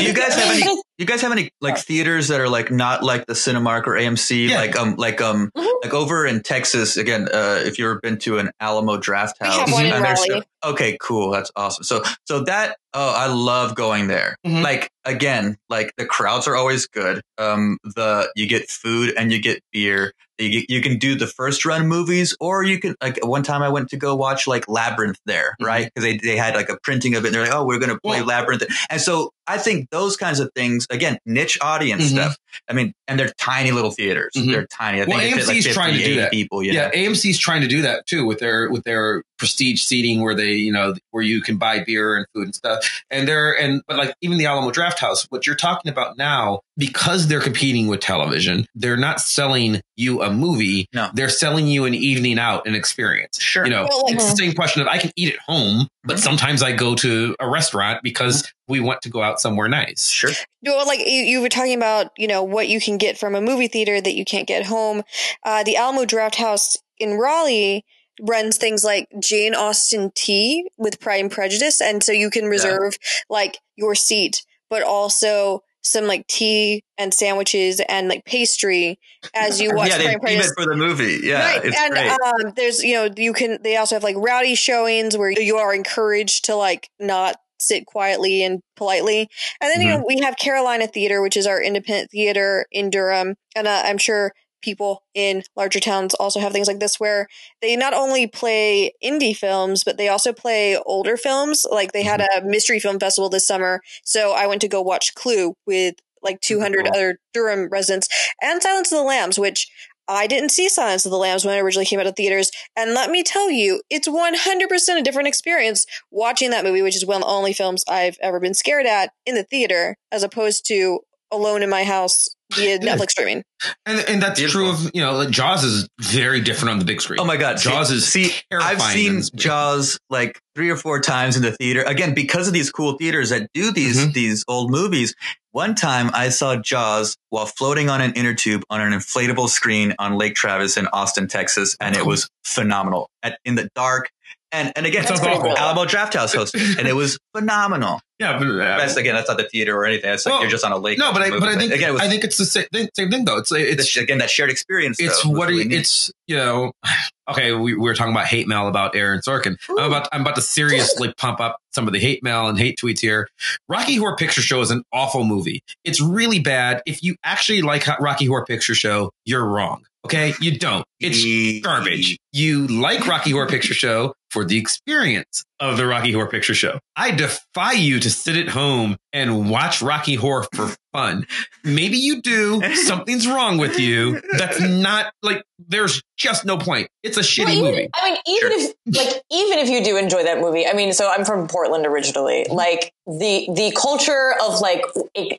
[0.00, 0.82] You guys have any?
[1.00, 4.50] You guys have any like theaters that are like not like the Cinemark or AMC?
[4.50, 4.56] Yeah.
[4.58, 5.66] Like um like um Mhm.
[5.82, 7.26] like over in Texas again.
[7.32, 10.04] Uh, if you've ever been to an Alamo Draft We House, have one in and
[10.04, 11.30] there's- Okay, cool.
[11.30, 11.84] That's awesome.
[11.84, 14.36] So so that oh, I love going there.
[14.46, 14.62] Mhm.
[14.62, 17.22] Like again, like the crowds are always good.
[17.38, 20.12] Um, the you get food and you get beer.
[20.38, 23.68] You, you can do the first run movies, or you can like one time I
[23.70, 25.66] went to go watch like Labyrinth there, Mhm.
[25.66, 25.84] right?
[25.94, 27.28] Because they, they had like a printing of it.
[27.28, 30.16] and They're like, oh, we're going to play Well- Labyrinth, and so I think those
[30.16, 32.10] kinds of things again, niche audience Mhm.
[32.10, 32.36] stuff.
[32.68, 34.32] I mean, and they're tiny little theaters.
[34.36, 34.52] Mhm.
[34.52, 35.00] They're tiny.
[35.02, 36.30] I Well, think they fit, like AMC is 50, trying to do that.
[36.30, 36.62] people.
[36.62, 36.90] Yeah, know?
[36.94, 40.72] AMC's trying to do that too with their with their prestige seating where they you
[40.72, 43.02] know where you can buy beer and food and stuff.
[43.10, 46.60] And they're and but like even the Alamo Draft House, what you're talking about now,
[46.76, 50.86] because they're competing with television, they're not selling you a movie.
[50.94, 51.10] No.
[51.14, 53.38] they're selling you an evening out, an experience.
[53.40, 53.64] Sure.
[53.64, 56.16] You know, Well, like- it's the same question of I can eat at home, but
[56.16, 56.20] Mhm.
[56.20, 60.08] sometimes I go to a restaurant because we want to go out somewhere nice.
[60.10, 60.30] Sure.
[60.62, 63.40] Well, like you, you were talking about, you know, what you can get from a
[63.40, 65.02] movie theater that you can't get home.
[65.44, 67.84] Uh, the Alamo Draft House in Raleigh
[68.22, 72.96] runs things like Jane Austen tea with Pride and Prejudice, and so you can reserve
[73.30, 78.98] like your seat, but also some like tea and sandwiches and like pastry
[79.34, 80.52] as you watch yeah, and Prejudice.
[80.56, 81.20] for the movie.
[81.22, 85.16] Yeah, right, and um, there's you know you can they also have like rowdy showings
[85.16, 89.28] where you are encouraged to like not sit quietly and politely.
[89.60, 93.34] And then you know we have Carolina Theater, which is our independent theater in Durham,
[93.54, 97.26] and uh, I'm sure people in larger towns also have things like this where
[97.62, 102.20] they not only play indie films but they also play older films like they had
[102.20, 102.46] mm-hmm.
[102.46, 106.40] a mystery film festival this summer so i went to go watch clue with like
[106.40, 106.94] 200 Cool.
[106.94, 108.08] other Durham residents,
[108.42, 109.70] and Silence of the Lambs, which
[110.08, 112.50] I didn't see Silence of the Lambs when it originally came out of theaters.
[112.76, 117.06] And let me tell you, it's 100% a different experience watching that movie, which is
[117.06, 120.66] one of the only films I've ever been scared at in the theater, as opposed
[120.66, 122.96] to alone in my house via Yeah.
[122.96, 123.42] Netflix streaming.
[123.86, 124.62] And and that's Beautiful.
[124.62, 127.20] true of you know like Jaws is very different on the big screen.
[127.20, 128.32] Oh my god, Jaws see, is see.
[128.52, 129.22] I've seen.
[129.34, 131.82] Jaws like three or four times in the theater.
[131.82, 134.12] Again, because of these cool theaters that do these Mhm.
[134.14, 135.14] these old movies.
[135.52, 139.94] One time I saw Jaws while floating on an inner tube on an inflatable screen
[139.98, 143.10] on Lake Travis in Austin, Texas, and it was phenomenal.
[143.24, 144.10] At, in the dark,
[144.52, 145.56] and and again, it's awful.
[145.56, 148.00] Alamo Drafthouse hosted, and it was phenomenal.
[148.18, 150.12] Yeah, but, uh, That's again, that's not the theater or anything.
[150.12, 150.98] It's like Well, you're just on a lake.
[150.98, 153.10] no, but I but I think again, was I think it's the same thing, same
[153.10, 153.38] thing though.
[153.38, 155.00] It's it's again that shared experience.
[155.00, 156.72] it's though, what really you, it's you know
[157.30, 159.56] okay we, we were talking about hate mail about Aaron Sorkin.
[159.70, 162.78] I'm about I'm about to seriously pump up some of the hate mail and hate
[162.78, 163.26] tweets here.
[163.68, 165.62] Rocky Horror Picture Show is an awful movie.
[165.84, 166.82] It's really bad.
[166.84, 169.86] If you actually like Rocky Horror Picture Show, you're wrong.
[170.04, 170.84] Okay, you don't.
[170.98, 172.18] It's garbage.
[172.32, 176.80] You like Rocky Horror Picture Show for the experience of the Rocky Horror Picture Show.
[176.96, 181.26] I defy you to sit at home and watch Rocky Horror for fun.
[181.62, 182.62] Maybe you do.
[182.74, 184.20] Something's wrong with you.
[184.38, 186.88] That's not like there's just no point.
[187.02, 187.90] It's a shitty Well, even, movie.
[187.94, 191.10] I mean, even if like even if you do enjoy that movie, I mean, so
[191.10, 192.44] I'm from Portland originally.
[192.44, 192.54] Mm-hmm.
[192.54, 194.82] Like the the culture of like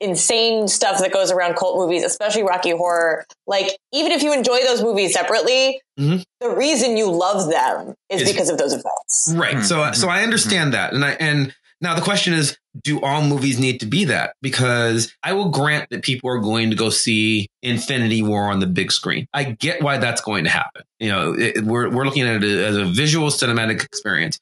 [0.01, 3.25] insane stuff that goes around cult movies, especially Rocky Horror.
[3.47, 6.23] Like even if you enjoy those movies separately, Mhm.
[6.39, 9.31] the reason you love them is Is- because of those events.
[9.33, 9.57] Right.
[9.57, 10.93] Mhm, So so I understand that.
[10.93, 14.35] And I and now the question is do all movies need to be that?
[14.41, 18.67] Because I will grant that people are going to go see Infinity War on the
[18.67, 19.27] big screen.
[19.33, 20.83] I get why that's going to happen.
[20.99, 24.39] You know, it, we're we're looking at it as a visual cinematic experience.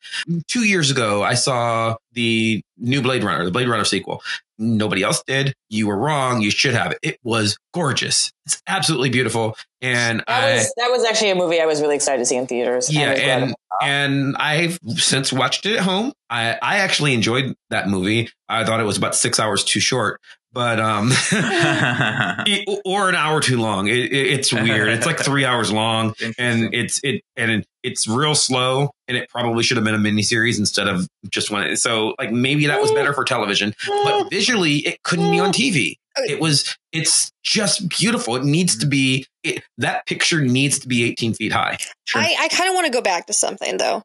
[0.47, 4.21] 2 years ago I saw the new Blade Runner, the Blade Runner sequel.
[4.57, 5.53] Nobody else did.
[5.69, 6.41] You were wrong.
[6.41, 6.99] You should have it.
[7.01, 8.33] It was gorgeous.
[8.45, 9.55] It's absolutely beautiful.
[9.81, 12.35] And That I was that was actually a movie I was really excited to see
[12.35, 12.91] in theaters.
[12.91, 16.11] yeah, and and I've since watched it at home.
[16.29, 18.18] I I actually enjoyed that movie.
[18.49, 20.19] I thought it was about six hours too short,
[20.51, 21.11] but um,
[22.45, 23.87] it- or an hour too long.
[23.87, 24.89] It, it, it's weird.
[24.89, 28.91] It's like three hours long, and it's it and it's real slow.
[29.07, 31.75] And it probably should have been a miniseries instead of just one.
[31.75, 35.95] So like maybe that was better for television, but visually it couldn't be on TV.
[36.27, 36.75] It was.
[36.91, 38.35] It's just beautiful.
[38.35, 39.25] It needs to be.
[39.43, 41.77] It, that picture needs to be 18 feet high.
[42.05, 42.21] Sure.
[42.21, 44.03] I, I kind of want to go back to something though,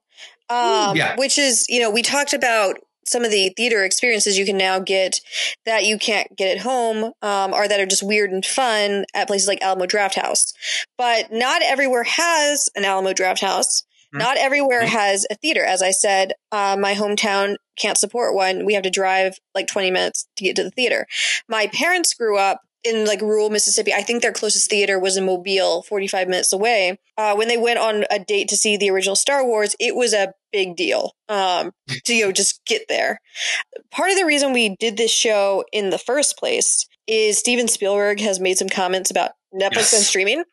[0.48, 1.16] um, Yeah.
[1.16, 4.79] which is you know we talked about some of the theater experiences you can now
[4.79, 5.21] get
[5.67, 9.27] that you can't get at home, um, or that are just weird and fun at
[9.27, 10.53] places like Alamo Drafthouse.
[10.97, 13.83] But not everywhere has an Alamo Drafthouse.
[14.14, 14.19] Mhm.
[14.19, 14.88] Not everywhere Mhm.
[14.88, 15.64] has a theater.
[15.64, 18.64] As I said, uh, my hometown can't support one.
[18.64, 21.07] We have to drive like 20 minutes to get to the theater.
[21.49, 23.92] My parents grew up in like rural Mississippi.
[23.92, 26.99] I think their closest theater was in Mobile, 45 minutes away.
[27.16, 30.12] Uh, when they went on a date to see the original Star Wars, it was
[30.12, 31.73] a big deal um,
[32.05, 33.18] to you know just get there.
[33.90, 38.20] Part of the reason we did this show in the first place is Steven Spielberg
[38.20, 39.94] has made some comments about Netflix Yes.
[39.94, 40.44] and streaming,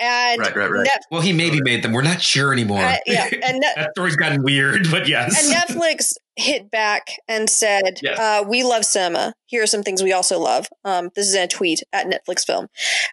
[0.00, 0.84] and Right, right, right.
[0.84, 1.92] Net- Well, he maybe made them.
[1.92, 2.80] We're not sure anymore.
[2.82, 5.36] uh, yeah, and Net- that story's gotten weird, but yes.
[5.44, 8.18] and Netflix hit back and said, Yes.
[8.18, 9.34] uh, "We love cinema.
[9.46, 12.44] Here are some things we also love." Um, this is in a tweet at Netflix
[12.46, 12.68] Film.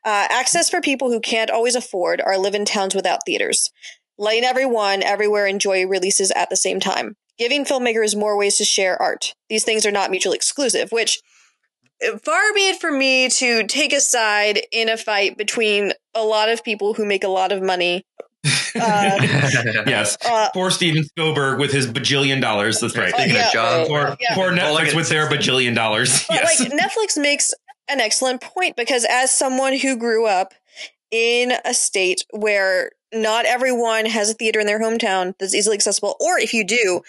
[0.06, 3.72] Uh, access for people who can't always afford or live in towns without theaters.
[4.18, 7.16] Letting everyone everywhere enjoy releases at the same time.
[7.38, 9.34] Giving filmmakers more ways to share art.
[9.50, 10.92] These things are not mutually exclusive.
[10.92, 11.20] Which,
[12.06, 16.24] uh, far be it for me to take a side in a fight between a
[16.24, 18.04] lot of people who make a lot of money.
[18.76, 19.18] Uh,
[19.88, 20.18] yes.
[20.26, 22.80] uh, Poor Steven Spielberg with his bajillion dollars.
[22.80, 23.14] That's right.
[23.14, 24.36] Speaking yeah, of Jaws, Poor, yeah.
[24.36, 26.26] poor Netflix with their bajillion dollars.
[26.28, 26.60] But Yes.
[26.60, 27.54] like Netflix makes
[27.90, 30.54] an excellent point because as someone who grew up
[31.12, 36.16] in a state where not everyone has a theater in their hometown that's easily accessible,
[36.20, 37.02] or if you do,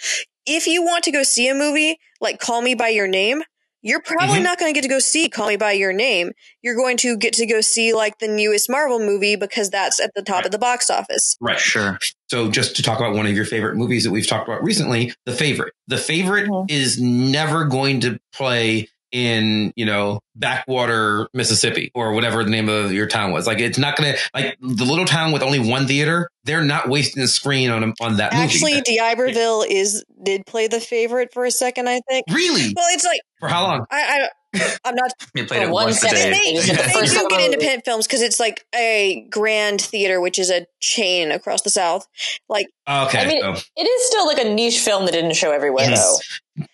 [0.46, 3.42] if you want to go see a movie like Call Me by Your Name,
[3.86, 4.42] you're probably Mhm.
[4.42, 6.32] not going to get to go see Call Me by Your Name.
[6.62, 10.10] You're going to get to go see like the newest Marvel movie because that's at
[10.16, 11.36] the top of the box office.
[11.40, 11.58] right.
[11.60, 11.98] sure.
[12.28, 15.14] So just to talk about one of your favorite movies that we've talked about recently,
[15.26, 15.72] The Favorite.
[15.86, 16.70] The Favorite Mhm.
[16.70, 22.92] is never going to play in, you know, backwater Mississippi or whatever the name of
[22.92, 23.46] your town was.
[23.46, 26.88] Like it's not going to like the little town with only one theater, they're not
[26.90, 28.82] wasting the screen on on that Actually, movie.
[28.98, 32.26] D'Iberville is did play the favorite for a second, I think.
[32.30, 32.72] Really?
[32.76, 33.86] Well, it's like For how long?
[33.90, 36.30] I, I I'm not You played For it one once a day.
[36.30, 39.80] they, It was they do time get I- independent films because it's like a grand
[39.80, 42.06] theater, which is a chain across the South.
[42.50, 43.18] Like, Okay.
[43.18, 46.20] I mean, so, it is still like a niche film that didn't show everywhere Yes.
[46.58, 46.64] though.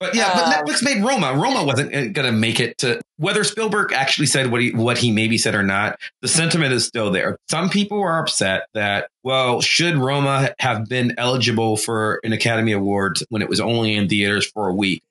[0.00, 1.34] But yeah, but Um, Netflix made Roma.
[1.34, 5.10] Roma wasn't going to make it to whether Spielberg actually said what he what he
[5.10, 5.98] maybe said or not.
[6.22, 7.38] The sentiment is still there.
[7.50, 13.18] Some people are upset that well, should Roma have been eligible for an Academy Award
[13.28, 15.02] when it was only in theaters for a week?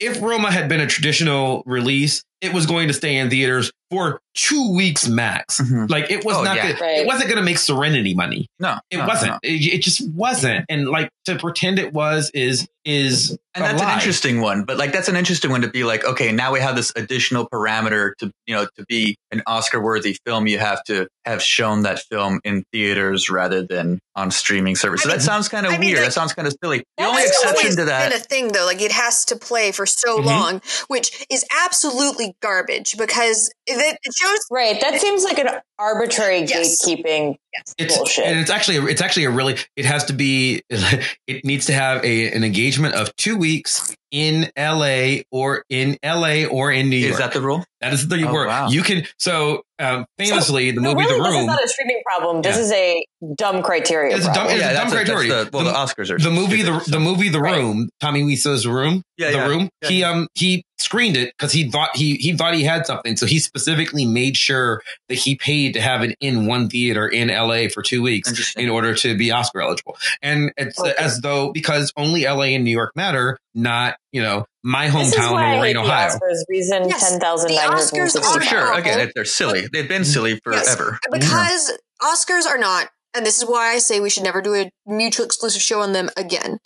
[0.00, 4.20] If Roma had been a traditional release, it was going to stay in theaters for
[4.34, 5.60] two weeks max.
[5.60, 5.88] Mhm.
[5.90, 6.56] Like it was Oh, not.
[6.56, 6.72] yeah.
[6.72, 6.98] Gonna, Right.
[6.98, 8.46] It wasn't going to make Serenity money.
[8.60, 9.32] No, It no, wasn't.
[9.32, 9.38] no.
[9.42, 10.66] It, it just wasn't.
[10.68, 14.76] And like to pretend it was is is And a that's an interesting one, but
[14.78, 18.12] like that's an interesting one to be like, okay, now we have this additional parameter
[18.18, 20.46] to you know to be an Oscar-worthy film.
[20.46, 25.02] You have to have shown that film in theaters rather than on streaming service.
[25.02, 25.98] So I that mean- sounds kind of I mean, weird.
[25.98, 26.84] like- that sounds kind of silly.
[26.98, 28.64] The only exception to that, been a thing though.
[28.66, 30.24] Like it has to play for so Mhm.
[30.24, 34.38] long, which is absolutely garbage because it, it shows.
[34.50, 34.80] Right.
[34.80, 35.48] That seems like an
[35.78, 36.84] arbitrary Yes.
[36.84, 37.36] gatekeeping
[37.78, 38.24] It's bullshit.
[38.26, 42.04] and it's actually it's actually a really it has to be it needs to have
[42.04, 45.24] a an engagement of two weeks in L.A.
[45.30, 46.46] or in L.A.
[46.46, 47.12] or in New York.
[47.12, 47.64] is that the rule?
[47.80, 48.48] that is the Oh, word.
[48.48, 48.68] wow.
[48.68, 51.32] You can so um, famously the movie really, The Room.
[51.32, 52.42] this is not a streaming problem.
[52.42, 52.62] This Yeah.
[52.62, 53.04] is a
[53.36, 54.16] dumb criteria.
[54.16, 54.56] It's a dumb- problem.
[54.56, 55.28] it's a dumb criteria.
[55.32, 57.58] that's the, well, The- the, Oscars are the movie the stupid, the movie The Right.
[57.58, 57.88] Room.
[58.00, 59.02] Tommy Wiseau's Room.
[59.16, 59.46] Yeah, the yeah.
[59.46, 59.68] Room.
[59.82, 59.88] Yeah.
[59.88, 63.26] He um he screened it because he thought he he thought he had something, so
[63.26, 67.68] he specifically made sure that he paid to have it in one theater in L.A.
[67.68, 68.56] for two weeks.
[68.56, 69.96] In order to be Oscar eligible.
[70.20, 70.94] And it's Okay.
[70.98, 75.14] as though because only LA and New York matter, not, you know, my This is
[75.14, 76.08] hometown why of hate Lorain, the Ohio.
[76.10, 76.38] Oscars.
[76.48, 78.62] Reason Yes, ten thousand nine hundred the Oscars Oh, are sure.
[78.68, 78.76] awful.
[78.78, 79.66] Again, they're silly.
[79.72, 80.40] They've been silly Yes.
[80.74, 80.98] forever.
[81.10, 81.20] Mm.
[81.20, 84.70] because Oscars are not, and this is why I say we should never do a
[84.86, 86.58] mutual exclusive show on them again.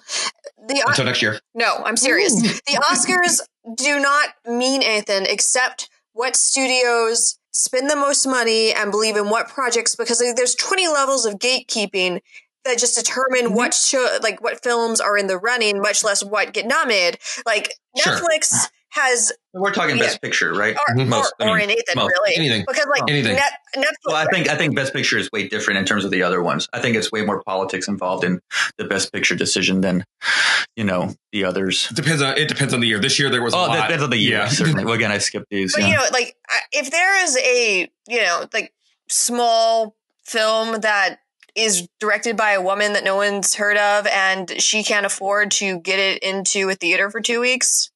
[0.68, 1.40] The Until next year.
[1.55, 2.34] no, I'm serious.
[2.40, 2.61] Mm.
[2.66, 3.40] the Oscars
[3.76, 9.49] do not mean anything except what studios spend the most money and believe in what
[9.49, 12.20] projects because there's 20 levels of gatekeeping
[12.64, 13.54] that just determine Mm-hmm.
[13.54, 17.72] what show like what films are in the running much less what get nominated like
[17.96, 18.14] Sure.
[18.16, 18.54] netflix
[18.90, 20.02] has We're talking Yeah.
[20.04, 20.76] Best Picture, right?
[20.76, 21.06] or, Mhm.
[21.08, 22.10] Most- or, or mean, in Nathan most.
[22.10, 22.64] really Anything.
[22.68, 23.36] because like Anything.
[23.36, 26.10] Net, netflix Well, I think I think Best Picture is way different in terms of
[26.10, 26.68] the other ones.
[26.74, 28.40] I think it's way more politics involved in
[28.76, 30.04] the Best Picture decision than
[30.76, 31.88] you know the others.
[31.90, 32.98] It depends on it depends on the year.
[32.98, 33.72] This year there was a Oh, lot.
[33.76, 34.38] that depends on the year.
[34.40, 34.48] Yeah.
[34.48, 34.84] Certainly.
[34.84, 35.72] Well, again, I skipped these.
[35.72, 35.88] But yeah.
[35.88, 36.36] you know, like
[36.72, 38.74] if there is a you know like
[39.08, 41.18] small film that
[41.55, 45.78] is directed by a woman that no one's heard of, and she can't afford to
[45.80, 47.90] get it into a theater for two weeks.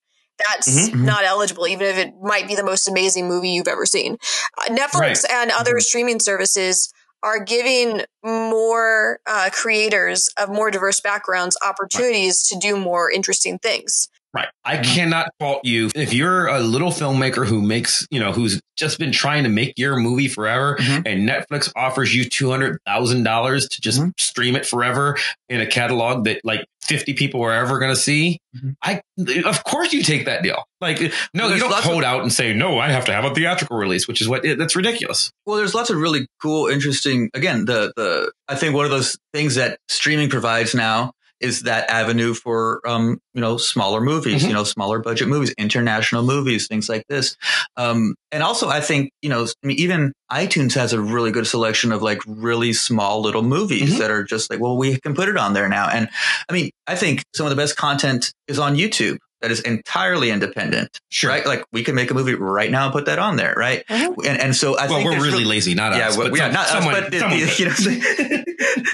[0.48, 1.04] That's Mhm, mhm.
[1.04, 4.18] not eligible, even if it might be the most amazing movie you've ever seen.
[4.58, 5.24] Uh, Netflix Right.
[5.30, 6.92] and other streaming services
[7.22, 14.08] are giving more uh, creators of more diverse backgrounds opportunities to do more interesting things.
[14.36, 14.48] Right.
[14.64, 18.98] I cannot fault you if you're a little filmmaker who makes, you know, who's just
[18.98, 21.02] been trying to make your movie forever Mhm.
[21.06, 24.12] and Netflix offers you $200,000 to just Mhm.
[24.18, 25.16] stream it forever
[25.48, 28.38] in a catalog that like 50 people are ever going to see.
[28.56, 28.74] Mhm.
[28.82, 29.00] I,
[29.44, 30.64] of course you take that deal.
[30.80, 31.10] Like, no,
[31.44, 33.34] Well, you don't lots of- hold out and say, no, I have to have a
[33.34, 35.30] theatrical release, which is what, that's ridiculous.
[35.46, 37.30] Well, there's lots of really cool, interesting.
[37.34, 41.88] Again, the the I think one of those things that streaming provides now is that
[41.90, 44.48] avenue for um you know smaller movies, Mhm.
[44.48, 47.36] you know smaller budget movies, international movies, things like this.
[47.76, 51.46] Um, and also, I think you know I mean, even iTunes has a really good
[51.46, 53.98] selection of like really small little movies Mhm.
[53.98, 55.88] that are just like, well, we can put it on there now.
[55.88, 56.08] And
[56.48, 59.18] I mean, I think some of the best content is on YouTube.
[59.42, 61.30] That is entirely independent, Sure.
[61.30, 61.44] right?
[61.46, 63.84] Like we can make a movie right now and put that on there, right?
[63.86, 64.26] Mhm.
[64.26, 66.16] And and so I well, think we're there's really lazy, not yeah, us.
[66.16, 67.74] well, but yeah, some- not someone, us, but the, the, you know,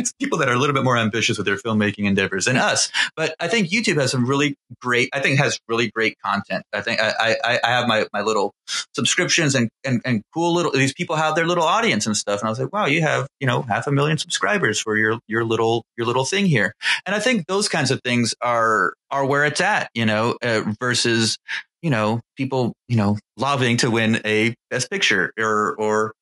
[0.00, 2.90] it's people that are a little bit more ambitious with their filmmaking endeavors than us.
[3.16, 5.08] But I think YouTube has some really great.
[5.12, 6.64] I think has really great content.
[6.72, 8.52] I think I I, I have my my little
[8.94, 10.72] subscriptions and, and and cool little.
[10.72, 13.26] These people have their little audience and stuff, and I was like, wow, you have
[13.40, 16.74] you know half a million subscribers for your your little your little thing here.
[17.06, 20.62] And I think those kinds of things are are where it's at, you know, uh,
[20.80, 21.38] versus
[21.82, 26.14] you know people you know lobbying to win a best picture or or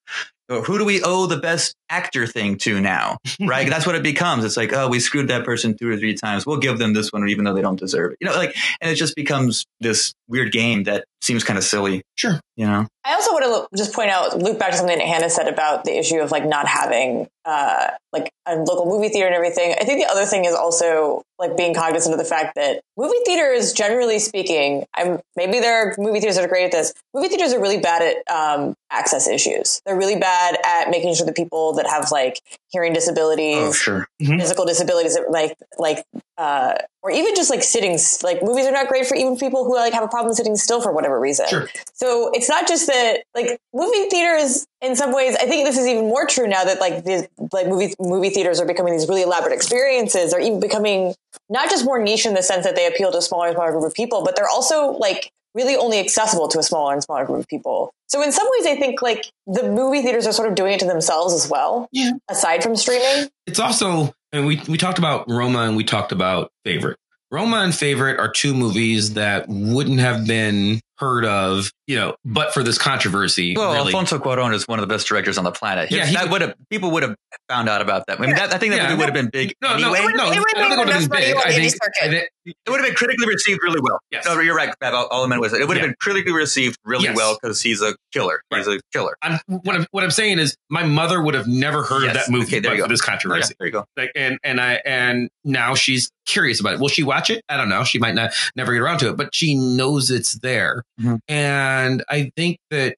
[0.51, 3.19] or who do we owe the best actor thing to now?
[3.41, 3.69] Right?
[3.69, 4.45] That's what it becomes.
[4.45, 6.47] It's like, oh, we screwed that person two or three times.
[6.47, 8.19] We'll give them this one, even though they don't deserve it.
[8.21, 12.03] You know, like, and it just becomes this weird game that seems kind of silly.
[12.17, 12.39] Sure.
[12.61, 12.87] You know?
[13.07, 15.85] I also want to just point out, loop back to something that Hannah said about
[15.85, 19.75] the issue of like not having uh, like a local movie theater and everything.
[19.81, 23.17] I think the other thing is also like being cognizant of the fact that movie
[23.25, 26.93] theaters, generally speaking, I'm maybe there are movie theaters that are great at this.
[27.15, 29.81] Movie theaters are really bad at um, access issues.
[29.87, 32.41] They're really bad at making sure the people that have like
[32.71, 34.09] hearing disabilities, Oh, sure.
[34.19, 36.05] physical disabilities, like like
[36.39, 39.75] uh, or even just like sitting, like movies are not great for even people who
[39.75, 41.47] like have a problem sitting still for whatever reason.
[41.49, 41.69] Sure.
[41.95, 45.87] So it's not just that like movie theaters in some ways, I think this is
[45.87, 49.23] even more true now that like these like movie movie theaters are becoming these really
[49.23, 51.15] elaborate experiences, are even becoming
[51.49, 53.85] not just more niche in the sense that they appeal to a smaller smaller group
[53.85, 57.41] of people, but they're also like really only accessible to a smaller and smaller group
[57.41, 57.93] of people.
[58.09, 60.81] So in some ways, I think like the movie theaters are sort of doing it
[60.81, 61.89] to themselves as well.
[61.93, 62.13] Yeah.
[62.29, 66.53] Aside from streaming, it's also and we we talked about Roma and we talked about
[66.65, 66.99] Favorite.
[67.31, 72.53] Roma and Favorite are two movies that wouldn't have been heard of, you know, but
[72.55, 73.55] for this controversy.
[73.57, 73.87] Well, really.
[73.87, 75.89] Alfonso Cuarón is one of the best directors on the planet.
[75.89, 77.17] His- Yeah, he that would have people would have
[77.49, 78.19] found out about that.
[78.21, 78.95] I mean, that, I think that Yeah.
[78.97, 80.13] would have been big no, no, anyway.
[80.15, 81.37] no, It would've I don't think it would have been big.
[81.37, 81.75] I think.
[82.03, 83.99] I think It would have been critically received really well.
[84.11, 84.25] Yes.
[84.27, 84.73] No, you're right.
[84.81, 84.95] Bab.
[84.95, 85.89] All, I meant was that it would have Yeah.
[85.91, 87.17] been critically received really Yes.
[87.17, 88.43] well because he's a killer.
[88.55, 89.17] He's a killer.
[89.23, 92.11] I'm, what I'm what I'm saying is my mother would have never heard Yes.
[92.11, 92.93] of that movie Okay, there but you for go.
[92.93, 93.51] this controversy.
[93.51, 93.85] Yeah, there you go.
[93.97, 96.81] Like, and and I and now she's curious about it.
[96.81, 97.43] Will she watch it?
[97.49, 97.83] I don't know.
[97.85, 100.83] She might not never get around to it, but she knows it's there.
[101.01, 101.19] Mhm.
[101.29, 102.97] And I think that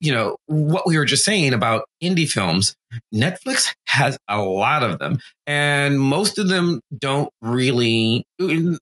[0.00, 2.74] you know what we were just saying about indie films.
[3.12, 8.24] Netflix has a lot of them, and most of them don't really.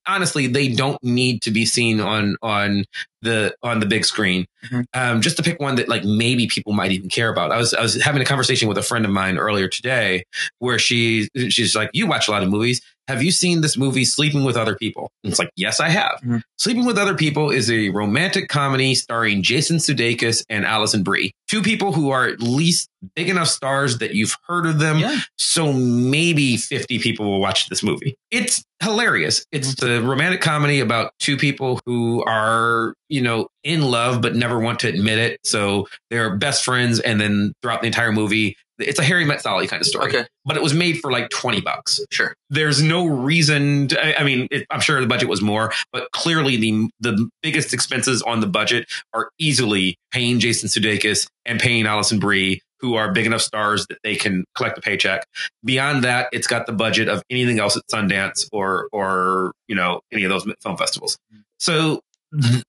[0.06, 2.84] Honestly, they don't need to be seen on on
[3.22, 4.44] the on the big screen.
[4.66, 4.84] Mhm.
[4.94, 7.52] Um, just to pick one that like maybe people might even care about.
[7.52, 10.24] I was I was having a conversation with a friend of mine earlier today
[10.58, 12.80] where she she's like, "You watch a lot of movies.
[13.08, 16.20] Have you seen this movie, Sleeping with Other People?" And it's like, "Yes, I have."
[16.24, 16.42] Mhm.
[16.58, 21.62] Sleeping with Other People is a romantic comedy starring Jason Sudeikis and Alison Brie, two
[21.62, 24.98] people who are at least big enough stars that you've heard of them.
[24.98, 25.18] Yeah.
[25.36, 28.16] So maybe fifty people will watch this movie.
[28.30, 29.44] It's hilarious.
[29.52, 30.04] It's mm-hmm.
[30.04, 34.80] a romantic comedy about two people who are, you know, in love but never want
[34.80, 35.40] to admit it.
[35.44, 39.66] So they're best friends, and then throughout the entire movie, it's a Harry Met Sally
[39.66, 40.08] kind of story.
[40.08, 40.26] Okay.
[40.44, 42.00] But it was made for like twenty bucks.
[42.10, 42.34] Sure.
[42.50, 43.88] There's no reason.
[43.88, 47.28] To, I, I mean, it, I'm sure the budget was more, but clearly the the
[47.42, 52.94] biggest expenses on the budget are easily paying Jason Sudeikis and paying Alison Brie, who
[52.94, 55.26] are big enough stars that they can collect a paycheck.
[55.64, 60.00] Beyond that, it's got the budget of anything else at Sundance or or you know
[60.12, 61.18] any of those film festivals.
[61.58, 62.00] So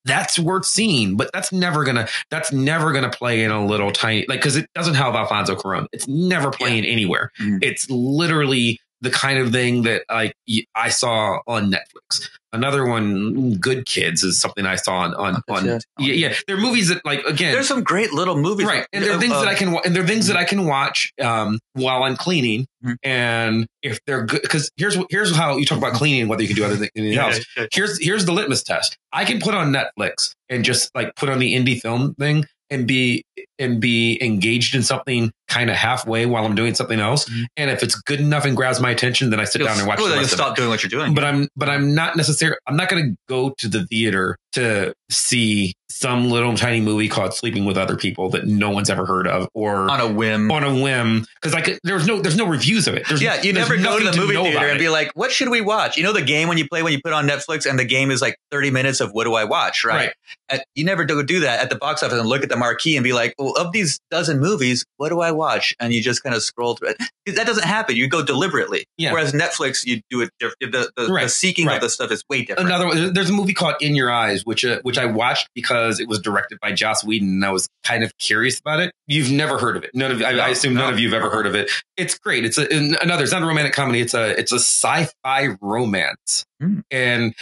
[0.05, 4.25] that's worth seeing, but that's never gonna that's never gonna play in a little tiny
[4.27, 5.87] like because it doesn't have Alfonso Cuarón.
[5.93, 7.31] It's never playing anywhere.
[7.39, 7.59] Mhm.
[7.61, 10.33] It's literally the kind of thing that like
[10.75, 12.29] I saw on Netflix.
[12.53, 15.79] Another one, Good Kids, is something I saw on on, Oh, on yeah,
[16.13, 16.33] yeah.
[16.47, 19.33] They're movies that like again There's some great little movies, right and there are things
[19.33, 22.15] Uh, that i can and there are things that i can watch um while i'm
[22.15, 22.95] cleaning Mhm.
[23.03, 26.55] and if they're good because here's here's how you talk about cleaning whether you can
[26.57, 27.39] do other than anything else
[27.73, 31.39] here's here's the litmus test i can put on netflix and just like put on
[31.39, 33.23] the indie film thing and be
[33.59, 37.45] and be engaged in something kind of halfway while i'm doing something else Mhm.
[37.57, 39.87] and if it's good enough and grabs my attention then i sit You'll- down and
[39.87, 41.13] watch the then you'll rest of it stop doing what you're doing.
[41.13, 44.93] but I'm but I'm not necessarily I'm not going to go to the theater to
[45.09, 49.27] see some little tiny movie called Sleeping with Other People that no one's ever heard
[49.27, 50.51] of or on a whim.
[50.51, 53.07] on a whim because like there's no there's no reviews of it.
[53.07, 55.49] There's, yeah, you never go to the movie know theater and be like, "What should
[55.49, 57.77] we watch?" You know the game when you play when you put on Netflix and
[57.77, 59.95] the game is like 30 minutes of what do I watch, right?
[60.07, 60.11] Right.
[60.49, 62.95] At- you never do do that at the box office and look at the marquee
[62.97, 66.23] and be like, "Well, of these dozen movies, what do I watch?" And you just
[66.23, 66.97] kind of scroll through it.
[67.35, 67.95] That doesn't happen.
[67.95, 68.85] You go deliberately.
[68.97, 69.13] Yeah.
[69.13, 70.29] Whereas Netflix, you do it.
[70.39, 71.75] Diff- the, the, the seeking Right.
[71.75, 72.67] of the stuff is way different.
[72.69, 75.99] Another one, there's a movie called In Your Eyes, which uh, which I watched because
[75.99, 78.91] it was directed by Joss Whedon, and I was kind of curious about it.
[79.07, 79.91] You've never heard of it.
[79.93, 81.69] None of I, I assume none of you've ever heard of it.
[81.95, 82.43] It's great.
[82.45, 82.67] It's a,
[83.01, 83.23] another.
[83.23, 84.01] It's not a romantic comedy.
[84.01, 86.79] It's a it's a sci-fi romance, Hmm.
[86.91, 87.33] and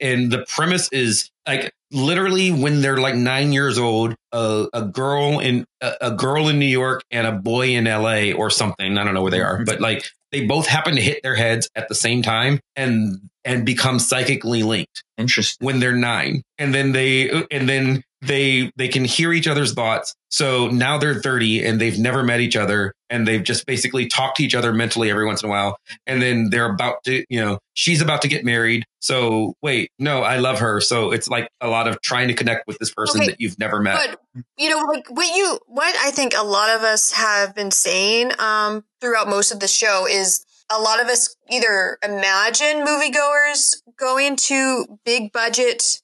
[0.00, 5.38] and the premise is like literally when they're like nine years old, a, a girl
[5.40, 8.32] in a, a girl in New York and a boy in L.A.
[8.32, 8.98] or something.
[8.98, 11.68] I don't know where they are, but like they both happen to hit their heads
[11.76, 15.64] at the same time and and become psychically linked Interesting.
[15.64, 20.14] when they're nine and then they and then they they can hear each other's thoughts.
[20.30, 24.38] So now they're 30 and they've never met each other and they've just basically talked
[24.38, 25.76] to each other mentally every once in a while.
[26.06, 28.84] And then they're about to you know she's about to get married.
[29.00, 30.80] So wait no i love her.
[30.80, 33.58] So it's like a lot of trying to connect with this person Okay, that you've
[33.58, 34.16] never met.
[34.34, 37.70] But you know, like what you, what I think a lot of us have been
[37.70, 43.82] saying um, throughout most of the show is a lot of us either imagine moviegoers
[43.98, 46.01] going to big budget,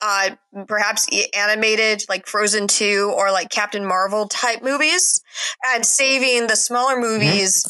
[0.00, 0.30] uh,
[0.66, 5.20] perhaps e- animated like Frozen Two or like Captain Marvel type movies,
[5.66, 7.64] and saving the smaller movies.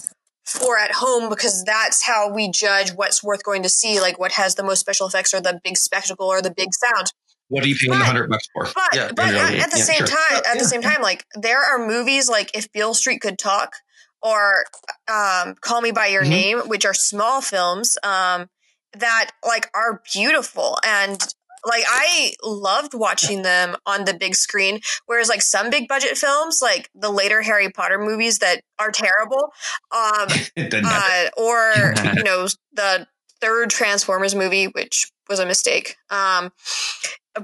[0.47, 4.33] For at home because that's how we judge what's worth going to see, like what
[4.33, 7.09] has the most special effects or the big spectacle or the big sound.
[7.49, 9.70] what are you paying the But- 100 bucks for But Yeah, but yeah, at, at
[9.72, 10.07] the yeah, same sure.
[10.07, 10.59] time, at Yeah.
[10.62, 13.74] the same time, like there are movies like If Beale Street Could Talk
[14.22, 14.64] or
[15.07, 16.29] um, Call Me by Your Mhm.
[16.31, 18.49] Name, which are small films, um,
[18.95, 24.80] that like are beautiful and like I loved watching them on the big screen.
[25.06, 29.52] Whereas like some big budget films, like the later Harry Potter movies that are terrible,
[29.94, 30.28] um,
[30.84, 33.06] uh, or you know the
[33.40, 35.96] third Transformers movie, which was a mistake.
[36.11, 36.52] Um,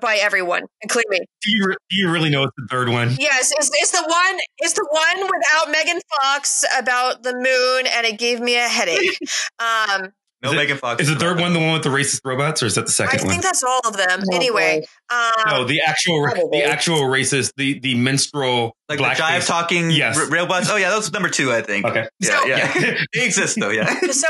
[0.00, 1.18] by everyone, including me.
[1.42, 3.14] Do you, do you really know it's the third one?
[3.18, 4.40] Yes, it's, it's the one.
[4.58, 9.18] It's the one without Megan Fox about the moon, and it gave me a headache.
[9.58, 10.08] Um,
[10.45, 11.03] no is Megan Fox.
[11.03, 13.20] Is the third one the one with the racist robots, or is that the second
[13.20, 13.30] I one?
[13.30, 14.20] I think that's all of them.
[14.30, 16.61] Oh, anyway, um, no, the actual Probably.
[16.61, 20.18] the actual racist the the minstrel like the jive talking Yes.
[20.18, 20.68] r- robots.
[20.70, 21.84] Oh yeah, that was number two, I think.
[21.86, 22.07] Okay.
[22.20, 22.72] Yeah, So- yeah.
[23.14, 23.70] they exist though.
[23.70, 23.88] Yeah.
[24.11, 24.28] so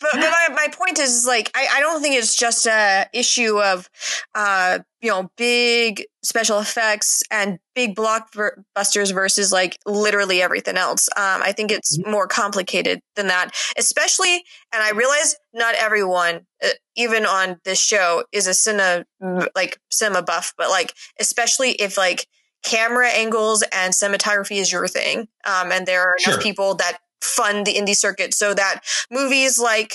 [0.00, 3.60] but, but my, my point is like I, I don't think it's just a issue
[3.60, 3.88] of
[4.34, 11.42] uh you know big special effects and big blockbusters versus like literally everything else um
[11.42, 14.34] i think it's more complicated than that especially
[14.72, 19.04] and i realize not everyone uh, even on this show is a cinema
[19.54, 22.26] like cinema buff but like especially if like
[22.62, 26.42] camera angles and cinematography is your thing um and there are enough Sure.
[26.42, 29.94] people that fund the indie circuit so that movies like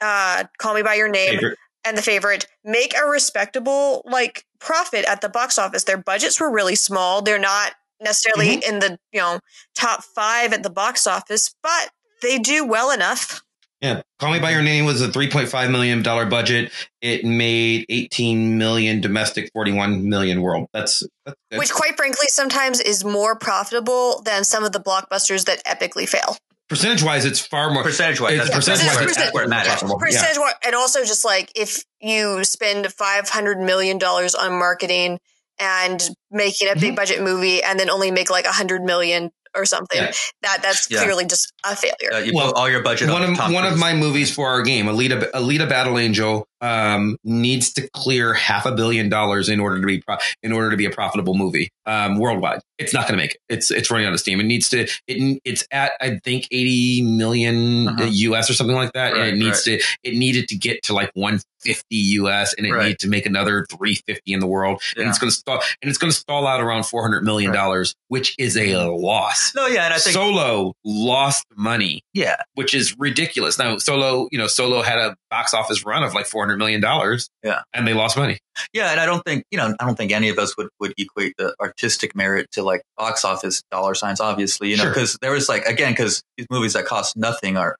[0.00, 1.58] uh call me by your name Favorite.
[1.84, 6.50] and the favorite make a respectable like profit at the box office their budgets were
[6.52, 8.74] really small they're not necessarily Mm-hmm.
[8.74, 9.40] in the you know
[9.74, 11.90] top five at the box office but
[12.22, 13.42] they do well enough
[13.80, 16.72] Yeah, Call Me by Your Name was a three point five million dollar budget.
[17.00, 20.66] It made eighteen million domestic, forty one million world.
[20.72, 21.58] That's, that's good.
[21.60, 26.36] which quite frankly sometimes is more profitable than some of the blockbusters that epically fail
[26.68, 27.82] percentage wise, it's far more.
[27.82, 29.68] Percentage wise, It's that's, percentage wise, where, that's where it matters.
[29.68, 29.98] profitable.
[30.00, 30.06] Yeah.
[30.06, 35.18] percentage wa- and also just like if you spend 500 million dollars on marketing
[35.58, 36.00] and
[36.30, 36.80] making a Mm-hmm.
[36.80, 40.12] big budget movie and then only make like a 100 million or something Yeah.
[40.42, 41.02] that that's Yeah.
[41.02, 43.52] clearly just a failure Uh, you Well, put all your budget one on of Tom
[43.52, 48.34] one of my movies for our game, Alita Alita Battle Angel, um, needs to clear
[48.34, 51.34] half a billion dollars in order to be pro- in order to be a profitable
[51.34, 52.60] movie um, worldwide.
[52.78, 53.40] It's not going to make it.
[53.48, 54.38] It's it's running out of steam.
[54.40, 54.86] It needs to.
[55.06, 58.04] It it's at I think eighty million Uh-huh.
[58.04, 59.80] US or something like that, Right, and it needs to.
[60.02, 62.88] It needed to get to like one fifty US, and it Right.
[62.88, 65.60] needs to make another three fifty in the world, and it's going to stall.
[65.82, 69.52] And it's going to stall out around four hundred million dollars, which is a loss.
[69.56, 73.58] No, yeah, and I think Solo lost money yeah, which is ridiculous.
[73.58, 76.80] Now, Solo, you know, Solo had a box office run of like four hundred million
[76.80, 77.28] dollars.
[77.42, 77.62] Yeah.
[77.74, 78.38] and they lost money.
[78.72, 80.94] yeah, and I don't think you know, I don't think any of us would would
[80.98, 84.20] equate the artistic merit to like box office dollar signs.
[84.20, 84.92] Obviously, you know, Sure.
[84.92, 87.76] because there was like again, because these movies that cost nothing are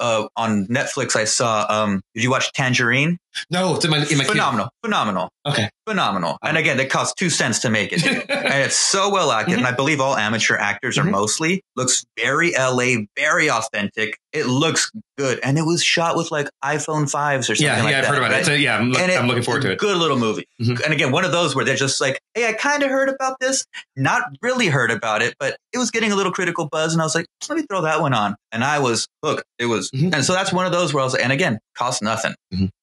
[0.00, 1.16] uh, on Netflix.
[1.16, 1.64] I saw.
[1.68, 3.18] um Did you watch Tangerine?
[3.50, 5.68] No, it's in my in my phenomenal, phenomenal, Okay.
[5.88, 6.38] phenomenal.
[6.42, 9.58] And again, it costs two cents to make it, and it's so well acted.
[9.58, 11.10] And I believe all amateur actors are Mhm.
[11.10, 14.18] mostly looks very LA, very authentic.
[14.32, 17.66] It looks good, and it was shot with like iPhone fives or something.
[17.66, 18.48] Yeah, like yeah, I've that, heard about right?
[18.48, 18.60] it.
[18.60, 19.78] Yeah, I'm, look, I'm looking forward to it.
[19.78, 20.46] Good little movie.
[20.60, 20.82] Mhm.
[20.84, 23.40] And again, one of those where they're just like, hey, I kind of heard about
[23.40, 23.64] this,
[23.96, 26.92] not really heard about it, but it was getting a little critical buzz.
[26.92, 28.36] And I was like, let me throw that one on.
[28.52, 29.44] And I was hooked.
[29.58, 30.14] It was, Mhm.
[30.14, 32.34] and so that's one of those where I was and again, cost nothing.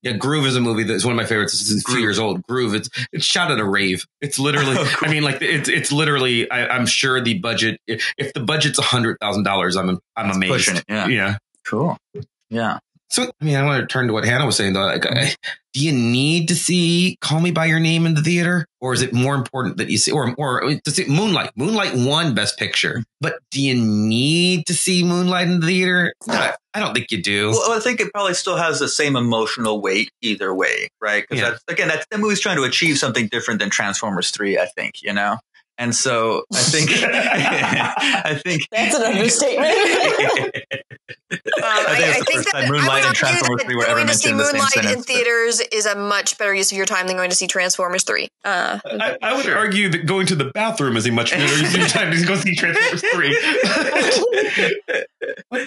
[0.02, 1.54] Yeah, Groove is a movie that's one of my favorites.
[1.54, 2.02] It's, it's a few Groove.
[2.02, 2.44] years old.
[2.44, 2.76] Groove.
[2.76, 4.06] It's it's shot at a rave.
[4.22, 4.76] It's literally.
[4.80, 5.08] Oh, cool.
[5.08, 6.50] I mean, like it's it's literally.
[6.52, 7.80] I, I'm sure the budget.
[7.88, 10.52] If, if the budget's a hundred thousand dollars, I'm I'm amazed.
[10.52, 11.08] pushing it, yeah.
[11.08, 11.38] yeah.
[11.66, 11.98] Cool.
[12.50, 12.80] Yeah.
[13.16, 14.82] So, I mean, I want to turn to what Hannah was saying though.
[14.82, 15.34] Like, I-
[15.74, 19.02] do you need to see Call Me by Your Name in the theater, or is
[19.02, 21.52] it more important that you see, or or to see Moonlight?
[21.56, 23.02] Moonlight won Best Picture, mm-hmm.
[23.22, 26.14] but do you need to see Moonlight in the theater?
[26.28, 27.52] I, I don't think you do.
[27.52, 31.26] Well, I think it probably still has the same emotional weight either way, right?
[31.30, 31.56] Because Yeah.
[31.70, 35.14] again, that's, that movie's trying to achieve something different than Transformers 3, I think, you
[35.14, 35.38] know?
[35.78, 39.76] And so I think, I think That's an understatement.
[41.32, 44.14] Um, I think it's the first time Moonlight and Transformers 3 were ever going to
[44.14, 46.72] see mentioned in the same Moonlight in sentence, but- theaters is a much better use
[46.72, 48.28] of your time than going to see Transformers 3.
[48.44, 51.74] Uh, I, I would argue that going to the bathroom is a much better use
[51.74, 53.36] of your time than going to see Transformers Three.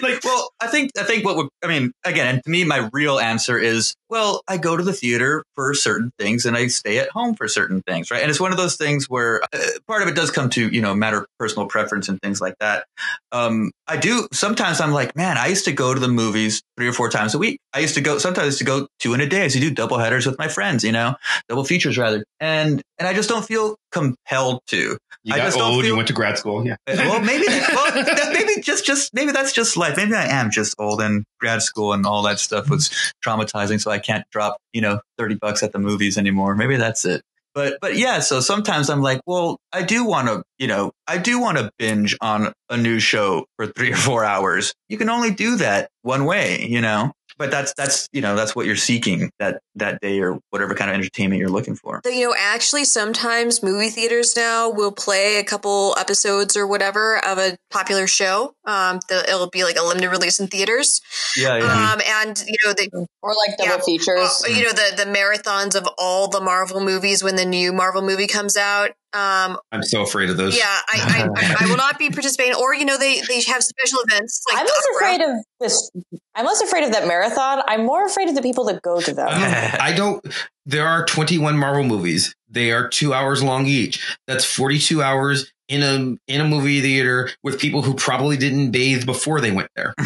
[0.01, 2.89] like, well, I think I think what would I mean again, and to me, my
[2.93, 6.97] real answer is, well, I go to the theater for certain things, and I stay
[6.99, 8.21] at home for certain things, right?
[8.21, 9.57] And it's one of those things where uh,
[9.87, 12.55] part of it does come to you know matter of personal preference and things like
[12.59, 12.85] that.
[13.31, 16.87] Um, I do sometimes I'm like, man, I used to go to the movies three
[16.87, 17.59] or four times a week.
[17.73, 19.41] I used to go sometimes to go two in a day.
[19.41, 21.15] I used to do double headers with my friends, you know,
[21.49, 24.97] double features rather, and and I just don't feel compelled to.
[25.23, 25.81] You I got just don't old.
[25.81, 26.65] feel- You went to grad school.
[26.65, 26.77] Yeah.
[26.87, 29.97] well, maybe, well, maybe just, just, maybe that's just life.
[29.97, 32.89] Maybe I am just old and grad school and all that stuff was
[33.25, 33.81] traumatizing.
[33.81, 36.55] So I can't drop, you know, 30 bucks at the movies anymore.
[36.55, 37.21] Maybe that's it.
[37.59, 41.17] But, but yeah, so sometimes I'm like, well, I do want to, you know, I
[41.17, 44.73] do want to binge on a new show for three or four hours.
[44.87, 47.11] You can only do that one way, you know?
[47.39, 50.91] But that's that's you know that's what you're seeking that that day or whatever kind
[50.91, 52.01] of entertainment you're looking for.
[52.05, 57.17] So, you know, actually, sometimes movie theaters now will play a couple episodes or whatever
[57.25, 58.53] of a popular show.
[58.65, 61.01] Um, the, it'll be like a limited release in theaters.
[61.35, 61.93] Yeah, yeah.
[61.93, 62.89] Um, and you know, they,
[63.23, 63.81] Or like double Yeah.
[63.85, 64.43] features.
[64.45, 68.01] uh, you know, the the marathons of all the Marvel movies when the new Marvel
[68.01, 68.91] movie comes out.
[69.11, 70.55] Um, I'm so afraid of those.
[70.55, 72.55] yeah, I, I, I, I will not be participating.
[72.55, 74.43] Or you know, they they have special events.
[74.49, 75.91] Like I'm the less afraid of this.
[76.35, 77.63] I'm less afraid of that marathon.
[77.67, 79.27] I'm more afraid of the people that go to them.
[79.31, 80.25] I don't.
[80.65, 82.35] There are 21 Marvel movies.
[82.49, 84.17] They are two hours long each.
[84.27, 89.05] That's 42 hours in a in a movie theater with people who probably didn't bathe
[89.05, 89.93] before they went there.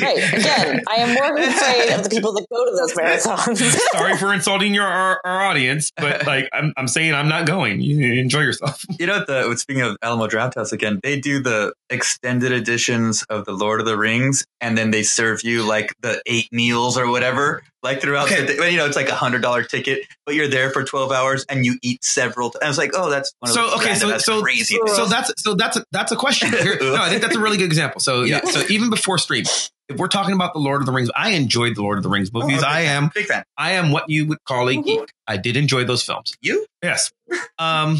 [0.00, 0.18] Right.
[0.32, 3.58] Again, I am more afraid of the people that go to those marathons.
[3.92, 7.80] Sorry for insulting your our, our audience, but like I'm, I'm saying, I'm not going.
[7.80, 8.84] You enjoy yourself.
[8.98, 13.44] You know, what the speaking of Alamo Drafthouse again, they do the extended editions of
[13.44, 17.08] the Lord of the Rings, and then they serve you like the eight meals or
[17.10, 18.44] whatever, like throughout Okay.
[18.44, 18.70] the day.
[18.70, 21.64] You know, it's like a hundred dollar ticket, but you're there for twelve hours and
[21.64, 22.50] you eat several.
[22.50, 24.76] T- I was like, oh, that's one of So those okay, so that's so crazy.
[24.86, 25.10] so things.
[25.10, 26.50] that's so that's a, that's a question.
[26.50, 28.00] Here- no, I think that's a really good example.
[28.00, 28.50] So yeah, Yeah.
[28.50, 29.44] so even before stream,
[29.88, 32.10] if we're talking about the Lord of the Rings, I enjoyed the Lord of the
[32.10, 32.62] Rings movies.
[32.62, 32.66] Oh.
[32.66, 33.44] I am big fan.
[33.56, 35.10] I am what you would call a geek.
[35.26, 36.34] I did enjoy those films.
[36.40, 36.66] You?
[36.82, 37.10] Yes.
[37.58, 37.98] Um,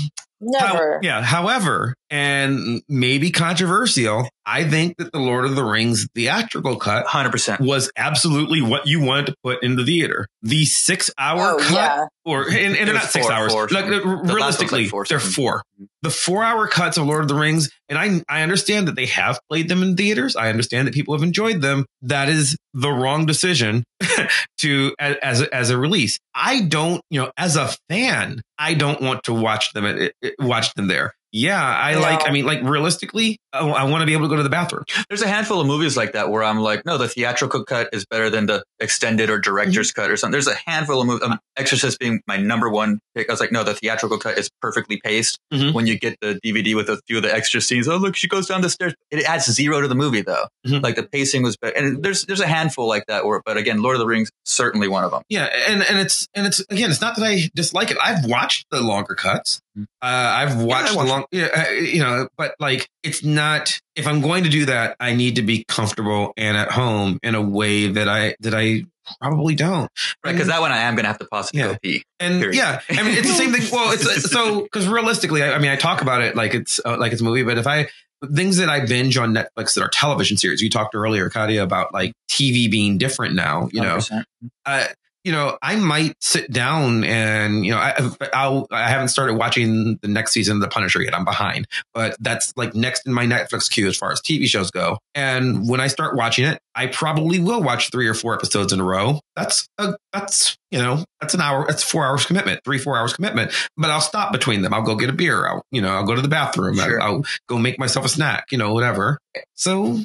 [0.59, 1.01] How- Never.
[1.03, 1.23] yeah.
[1.23, 7.33] However, and maybe controversial, I think that the Lord of the Rings theatrical cut Hundred
[7.33, 7.61] percent.
[7.61, 10.27] was absolutely what you wanted to put in the theater.
[10.43, 12.07] The six hour Oh, cut, yeah.
[12.25, 13.53] or and, and they're not six four- hours.
[13.53, 15.63] four like, The realistically, like four they're four.
[16.03, 19.07] The four hour cuts of Lord of the Rings, and I I understand that they
[19.07, 20.37] have played them in theaters.
[20.37, 21.85] I understand that people have enjoyed them.
[22.03, 23.83] That is the wrong decision
[24.59, 26.19] to as as a release.
[26.35, 30.75] I don't, you know, as a fan, I don't want to watch them at, watch
[30.75, 31.15] them there.
[31.33, 32.01] Yeah, I No.
[32.01, 32.27] like.
[32.27, 34.85] I mean, like realistically, I, I want to be able to go to the bathroom.
[35.09, 38.07] There's a handful of movies like that where I'm like, no, the theatrical cut is
[38.07, 40.33] better than the extended or director's cut or something.
[40.33, 41.23] There's a handful of movies.
[41.29, 43.29] Um, Exorcist being my number one pick.
[43.29, 45.39] I was like, no, the theatrical cut is perfectly paced.
[45.53, 45.75] Mhm.
[45.75, 48.29] When you get the DVD with a few of the extra scenes, oh look, she
[48.29, 48.95] goes down the stairs.
[49.11, 50.47] It adds zero to the movie though.
[50.67, 50.83] Mhm.
[50.83, 51.77] Like the pacing was better.
[51.77, 53.27] And there's there's a handful like that.
[53.27, 55.23] Where, but again, Lord of the Rings certainly one of them.
[55.29, 57.97] Yeah, and and it's and it's again, it's not that I dislike it.
[58.03, 59.61] I've watched the longer cuts.
[59.79, 63.79] Uh, I've watched the watched long, yeah, uh, you know, but like it's not.
[63.97, 67.35] If I'm going to do that, I need to be comfortable and at home in
[67.35, 68.85] a way that I that I
[69.21, 69.91] probably don't.
[70.25, 70.33] Right?
[70.33, 71.67] Because that one I am gonna have to pause and Yeah.
[71.73, 72.05] go pee.
[72.21, 72.57] And Period.
[72.57, 73.63] yeah, I mean, it's the same thing.
[73.73, 76.97] Well, it's so because realistically, I, I mean, I talk about it like it's uh,
[76.99, 77.89] like it's a movie, but if I
[78.35, 81.93] things that I binge on Netflix that are television series, you talked earlier, Katia, about
[81.95, 83.69] like TV being different now.
[83.73, 84.25] You know, 100%.
[84.67, 84.87] uh,
[85.29, 89.99] you know, I might sit down and you know, I, I'll, I haven't started watching
[90.01, 91.15] the next season of The Punisher yet.
[91.15, 94.71] I'm behind, but that's like next in my Netflix queue as far as TV shows
[94.71, 94.97] go.
[95.15, 98.81] And when I start watching it, I probably will watch three or four episodes in
[98.81, 99.21] a row.
[99.37, 103.13] That's a, that's you know, that's an hour, that's four hours commitment, three four hours
[103.13, 103.53] commitment.
[103.77, 104.73] But I'll stop between them.
[104.73, 105.47] I'll go get a beer.
[105.47, 106.77] I'll you know, I'll go to the bathroom.
[106.77, 107.03] Sure.
[107.03, 108.47] I'll, I'll go make myself a snack.
[108.51, 109.19] You know, whatever.
[109.57, 109.99] So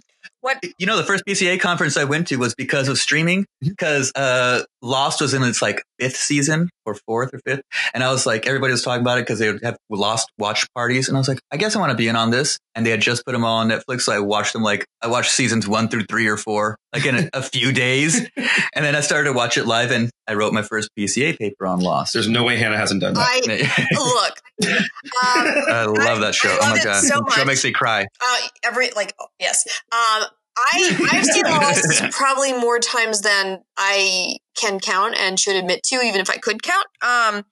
[0.44, 0.62] What?
[0.78, 4.64] You know, the first PCA conference I went to was because of streaming, because uh,
[4.82, 7.62] Lost was in its like fifth season or fourth or fifth.
[7.94, 10.66] And I was like, everybody was talking about it because they would have Lost watch
[10.74, 11.08] parties.
[11.08, 12.58] And I was like, I guess I want to be in on this.
[12.76, 14.02] And they had just put them all on Netflix.
[14.02, 17.16] So I watched them like, I watched seasons one through three or four, like in
[17.16, 18.28] a, a few days.
[18.76, 21.68] And then I started to watch it live and I wrote my first PCA paper
[21.68, 22.14] on Lost.
[22.14, 23.28] there's no way Hannah hasn't done that.
[23.28, 24.34] I look.
[24.68, 26.50] Um, I love that show.
[26.50, 27.04] I oh my God.
[27.04, 28.06] so The show makes me cry.
[28.22, 29.66] uh, every like oh, yes.
[29.92, 30.26] Um,
[30.58, 35.96] I I've seen Lost probably more times than I can count and should admit to,
[36.02, 36.86] even if I could count.
[37.02, 37.46] Um,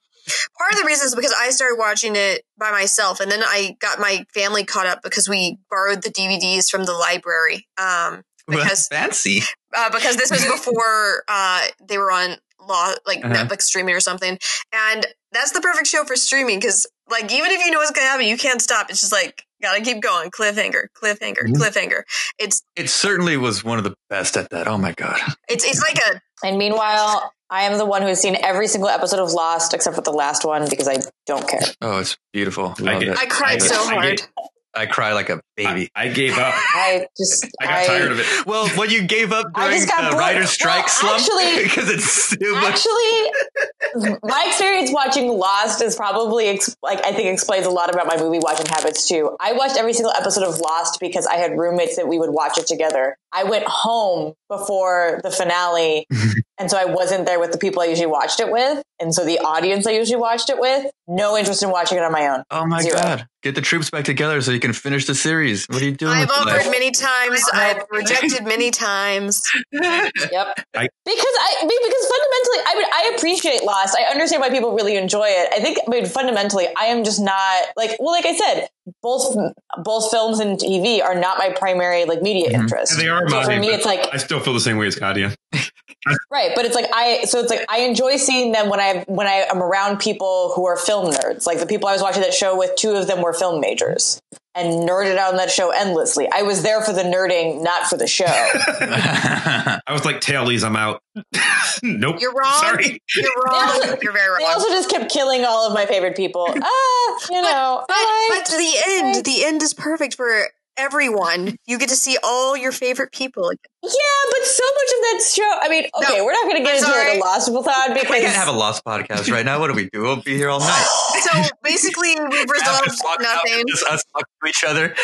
[0.58, 3.76] part of the reason is because I started watching it by myself, and then I
[3.80, 7.66] got my family caught up because we borrowed the DVDs from the library.
[7.78, 9.40] Um, because Fancy.
[9.76, 12.36] uh, because this was before uh, they were on
[12.68, 13.34] law like Uh-huh.
[13.34, 14.38] Netflix streaming or something,
[14.72, 18.06] and that's the perfect show for streaming because like even if you know what's gonna
[18.06, 18.90] happen, you can't stop.
[18.90, 21.54] It's just like gotta keep going, cliffhanger, cliffhanger, Mhm.
[21.56, 22.02] cliffhanger.
[22.38, 24.66] It's It certainly was one of the best at that.
[24.68, 25.20] Oh my God.
[25.48, 28.88] it's it's like a And meanwhile, I am the one who has seen every single
[28.88, 31.60] episode of Lost except for the last one because I don't care.
[31.80, 32.74] Oh, it's beautiful.
[32.84, 33.18] I get- it.
[33.18, 34.16] I cried I- so I hard.
[34.18, 34.28] get-
[34.74, 35.90] I cry like a baby.
[35.94, 36.54] I, I gave up.
[36.74, 38.46] I just I got tired of it.
[38.46, 40.14] well, when you gave up I during just the bored.
[40.18, 42.64] writer's strike Well, slump, actually- because it's too much.
[42.74, 48.06] Actually, my experience watching Lost is probably ex- like I think explains a lot about
[48.06, 49.36] my movie watching habits too.
[49.40, 52.58] I watched every single episode of Lost because I had roommates that we would watch
[52.58, 53.16] it together.
[53.32, 56.06] I went home before the finale
[56.58, 58.80] And so I wasn't there with the people I usually watched it with.
[59.00, 62.12] And so the audience I usually watched it with, no interest in watching it on
[62.12, 62.44] my own.
[62.52, 62.94] Oh my Zero.
[63.00, 63.26] god!
[63.42, 65.51] Get the troops back together so you can finish the series.
[65.68, 66.12] What are you doing?
[66.12, 66.70] I've offered life?
[66.70, 67.42] many times.
[67.52, 69.42] I've rejected many times.
[69.72, 70.58] Yep.
[70.74, 73.96] I- because I I because fundamentally, I mean, I appreciate Lost.
[73.98, 75.52] I understand why people really enjoy it.
[75.52, 78.68] I think, I mean, fundamentally, I am just not like, well, like I said,
[79.02, 79.36] both
[79.84, 82.54] both films and TV are not my primary like media Mhm.
[82.62, 82.96] interest.
[82.98, 85.34] They are So for me, it's like I still feel the same way as Katia.
[86.30, 89.26] right, but it's like I so it's like I enjoy seeing them when I when
[89.26, 91.46] I am around people who are film nerds.
[91.46, 94.20] Like the people I was watching that show with, two of them were film majors
[94.54, 96.28] and nerded out on that show endlessly.
[96.32, 98.24] I was there for the nerding, not for the show.
[98.28, 101.02] I was like, tailies, I'm out.
[101.82, 102.16] nope.
[102.20, 102.58] You're wrong.
[102.60, 103.00] Sorry.
[103.16, 103.96] You're wrong.
[104.02, 104.38] You're very wrong.
[104.40, 106.46] They also just kept killing all of my favorite people.
[106.48, 110.46] Ah, you know, But, I but the end, the end is perfect for
[110.76, 111.56] everyone.
[111.66, 113.50] You get to see all your favorite people.
[113.82, 113.90] Yeah,
[114.30, 115.58] but so much of that show.
[115.60, 117.18] I mean, okay, No, we're not going to get I'm into like sorry.
[117.18, 119.58] a lost people because we can't have a lost podcast right now.
[119.60, 120.02] What do we do?
[120.02, 120.86] We'll be here all night.
[121.22, 123.64] So basically, we've resolved Just walk out, nothing.
[123.68, 124.94] Just us talking to each other.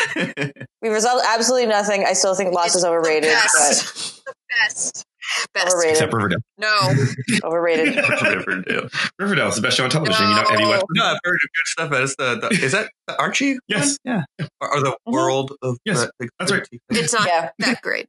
[0.81, 2.03] we resolved absolutely nothing.
[2.05, 4.33] I still think Lost is overrated, the but the
[4.67, 5.05] best.
[5.53, 5.67] Best.
[5.67, 6.39] overrated, Except Riverdale.
[6.57, 6.77] No.
[7.43, 7.95] overrated.
[8.21, 8.89] Riverdale.
[9.17, 10.27] Riverdale's the best show on television.
[10.27, 10.83] You know, have you watched?
[10.91, 11.89] No, I've heard good stuff.
[11.89, 13.57] But it's the, the is that the Archie?
[13.67, 13.97] Yes.
[14.03, 14.25] one?
[14.39, 14.45] yeah.
[14.61, 15.11] Or, or the Mhm.
[15.11, 16.67] world of Yes, the- the- that's right.
[16.89, 17.49] It's not Yeah.
[17.59, 18.07] that great.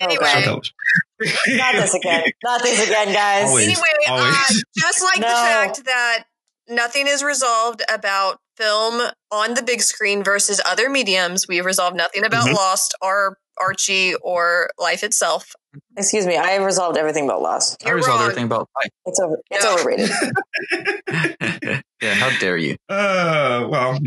[0.00, 0.44] Anyway, On God.
[0.44, 0.74] television.
[1.58, 2.24] Not this again.
[2.44, 3.48] Not this again, guys.
[3.48, 3.66] Always.
[3.66, 4.44] anyway, uh,
[4.76, 6.24] just like the fact that
[6.68, 11.96] nothing is resolved about film on the big screen versus other mediums, we have resolved
[11.96, 12.54] nothing about Mhm.
[12.54, 15.52] Lost or Archie or life itself.
[15.98, 16.36] Excuse me.
[16.36, 17.84] I resolved everything about Lost.
[17.84, 18.30] I You're resolved wrong.
[18.30, 18.68] everything about
[19.04, 19.38] It's over.
[19.50, 19.74] It's No.
[19.74, 20.10] overrated.
[22.02, 22.76] yeah, how dare you?
[22.88, 23.98] Uh, well.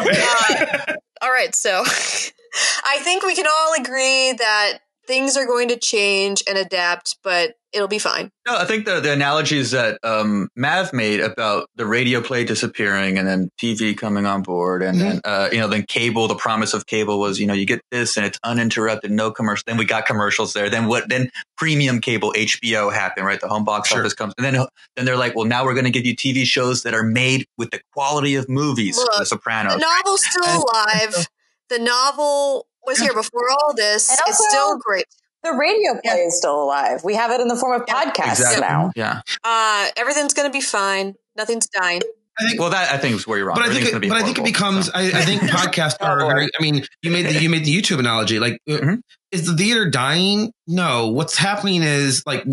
[0.00, 4.78] Uh, All right, so I think we can all agree that
[5.10, 8.30] things are going to change and adapt, but it'll be fine.
[8.46, 13.18] No, I think the, the analogies that um, Mav made about the radio play disappearing
[13.18, 16.74] and then TV coming on board and then, uh, you know, then cable, the promise
[16.74, 19.64] of cable was, you know, you get this and it's uninterrupted, no commercial.
[19.66, 20.70] Then we got commercials there.
[20.70, 23.40] Then what, then premium cable HBO happened, right?
[23.40, 23.98] The home box Sure.
[23.98, 24.32] office comes.
[24.38, 26.94] And then, then they're like, well, now we're going to give you TV shows that
[26.94, 29.74] are made with the quality of movies, Look, The Sopranos.
[29.74, 31.26] The novel's still alive.
[31.68, 34.08] The novel was here before all this.
[34.10, 35.06] And it's also- still great.
[35.42, 36.26] The radio play Yeah.
[36.26, 37.02] is still alive.
[37.02, 38.60] We have it in the form of podcasts Exactly.
[38.60, 38.92] now.
[38.94, 39.22] Yeah.
[39.42, 41.14] Uh, everything's going to be fine.
[41.34, 42.02] Nothing's dying.
[42.38, 43.56] I think Well, that I think is where you're wrong.
[43.56, 44.86] but I think, it, gonna but I think it becomes.
[44.86, 44.92] so.
[44.94, 46.22] I, I think podcasts are.
[46.22, 48.38] Oh, very, I mean, you made the you made the YouTube analogy.
[48.38, 49.00] Like, uh, Mhm.
[49.32, 50.52] Is the theater dying?
[50.66, 51.08] No.
[51.08, 52.44] What's happening is like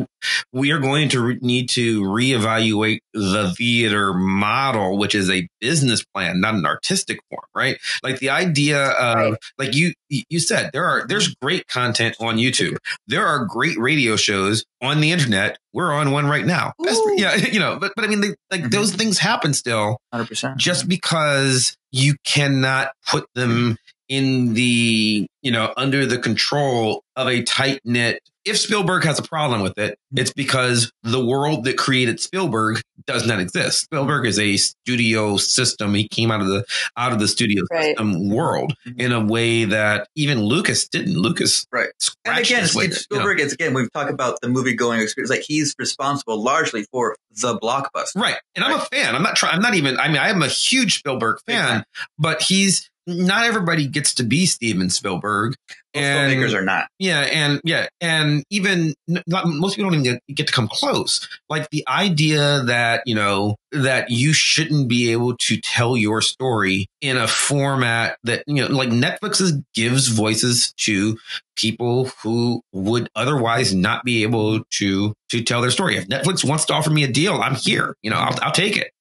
[0.53, 6.03] we are going to re- need to reevaluate the theater model, which is a business
[6.13, 7.77] plan, not an artistic form, right?
[8.03, 9.33] Like the idea of Right.
[9.57, 12.77] like you you said there are there's great content on YouTube.
[13.07, 15.57] There are great radio shows on the internet.
[15.73, 16.73] We're on one right now.
[16.81, 17.13] Ooh.
[17.17, 18.71] yeah, you know, but but I mean, they, like Mhm.
[18.71, 20.57] those things happen still hundred percent.
[20.57, 23.77] just because you cannot put them
[24.09, 29.23] in the you know under the control of a tight knit if Spielberg has a
[29.23, 30.19] problem with it mm-hmm.
[30.19, 35.93] it's because the world that created Spielberg does not exist Spielberg is a studio system
[35.93, 37.97] he came out of the out of the studio Right.
[37.97, 38.99] system world mm-hmm.
[38.99, 41.89] in a way that even Lucas didn't Lucas Right.
[42.25, 43.23] And again, his way Steve there, you know.
[43.23, 45.29] Spielberg, it's again, we've talked about the movie going experience.
[45.29, 48.15] Like he's responsible largely for the blockbuster.
[48.15, 48.37] Right.
[48.55, 49.15] And I'm a fan.
[49.15, 51.83] I'm not trying, I'm not even, I mean, I am a huge Spielberg fan, fan.
[52.17, 55.55] but he's, not everybody gets to be Steven Spielberg.
[55.95, 56.87] Most And filmmakers are not.
[56.99, 61.27] yeah, and yeah, and even not, most people don't even get, get to come close.
[61.49, 66.87] Like the idea that you know that you shouldn't be able to tell your story
[67.01, 71.17] in a format that you know, like Netflix is, gives voices to
[71.55, 75.97] people who would otherwise not be able to to tell their story.
[75.97, 77.95] If Netflix wants to offer me a deal, I'm here.
[78.03, 78.91] You know, I'll, I'll take it.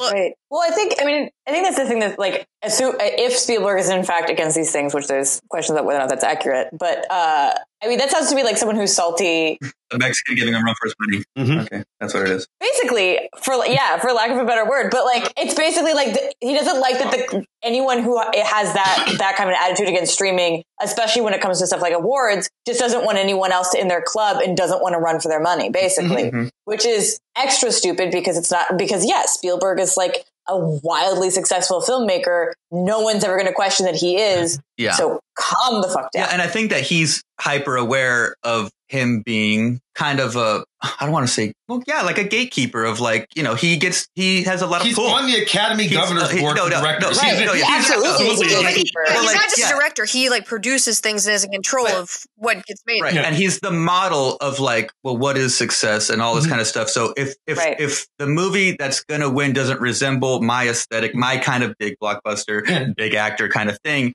[0.00, 0.34] Right.
[0.50, 3.90] Well, I think, I mean, I think that's the thing that, like, if Spielberg is
[3.90, 7.06] in fact against these things, which there's questions about whether or not that's accurate, but,
[7.10, 7.54] uh,
[7.84, 9.58] I mean, that sounds to me like someone who's salty,
[9.92, 11.24] A Mexican giving him run for his money.
[11.38, 11.62] Mhm.
[11.64, 12.48] Okay, that's what it is.
[12.60, 16.32] basically, for, yeah, for lack of a better word, but like, it's basically like, the,
[16.40, 20.62] he doesn't like that the, anyone who has that, that kind of attitude against streaming,
[20.82, 24.02] especially when it comes to stuff like awards, just doesn't want anyone else in their
[24.02, 26.30] club and doesn't want to run for their money, basically.
[26.30, 26.50] Mhm.
[26.64, 31.80] which is extra stupid because it's not because yes, Spielberg is like a wildly successful
[31.80, 32.52] filmmaker.
[32.70, 34.58] No one's ever going to question that he is.
[34.76, 34.92] Yeah.
[34.92, 36.24] So calm the fuck down.
[36.24, 40.64] Yeah, and I think that he's hyper aware of him being kind of a
[41.00, 43.76] I don't want to say, well, yeah, like a gatekeeper of like, you know, he
[43.76, 45.06] gets, he has a lot of He's pull.
[45.06, 47.16] on the Academy He's- Governor's uh, he- Board no, of no, Directors.
[47.16, 48.08] no, He's- right, no, yeah, Absolutely.
[48.10, 48.46] absolutely.
[48.46, 49.00] He's a But he- gatekeeper.
[49.06, 49.70] but Well, he's like, not just yeah.
[49.70, 50.04] a director.
[50.04, 51.94] He like produces things and is in control Right.
[51.94, 53.00] of what gets made.
[53.02, 53.14] Right.
[53.14, 53.22] Yeah.
[53.22, 56.50] And he's the model of like, well, what is success and all this Mhm.
[56.50, 56.88] kind of stuff.
[56.90, 57.80] So if, if, Right.
[57.80, 61.96] if the movie that's going to win doesn't resemble my aesthetic, my kind of big
[62.02, 64.12] blockbuster, big actor kind of thing,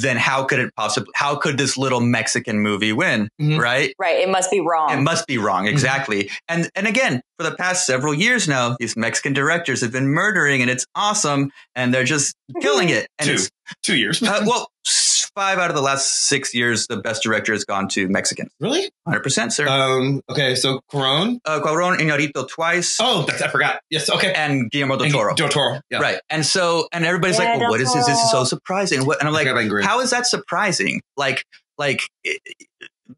[0.00, 3.28] then how could it possibly, how could this little Mexican movie win?
[3.40, 3.58] Mhm.
[3.58, 3.94] Right.
[3.98, 4.18] Right.
[4.20, 4.90] It must be wrong.
[4.92, 5.66] It must be wrong.
[5.66, 6.30] Exactly.
[6.48, 10.60] And, and again, for the past several years now, these Mexican directors have been murdering
[10.62, 11.50] and it's awesome.
[11.74, 13.06] And they're just killing it.
[13.18, 13.34] And Two.
[13.34, 13.50] it's,
[13.82, 14.22] Two years.
[14.22, 17.86] uh, well, s- five out of the last six years, the best director has gone
[17.88, 18.50] to Mexicans.
[18.58, 18.90] really?
[19.06, 19.68] 100%, sir.
[19.68, 21.38] Um, okay, so Cuarón.
[21.44, 23.80] uh, Cuarón Iñárritu twice, Oh, that's, I forgot.
[23.88, 24.32] Yes, okay.
[24.32, 25.34] and Guillermo del Toro.
[25.36, 25.80] Del Toro.
[25.90, 26.00] Yeah.
[26.00, 26.18] Right.
[26.28, 28.06] And so, and everybody's Yeah, like, well, what is this?
[28.06, 29.06] This is so surprising.
[29.06, 29.84] What, and I'm like, forgot about Ingrid.
[29.84, 31.02] how is that surprising?
[31.16, 31.44] Like,
[31.78, 32.40] like it,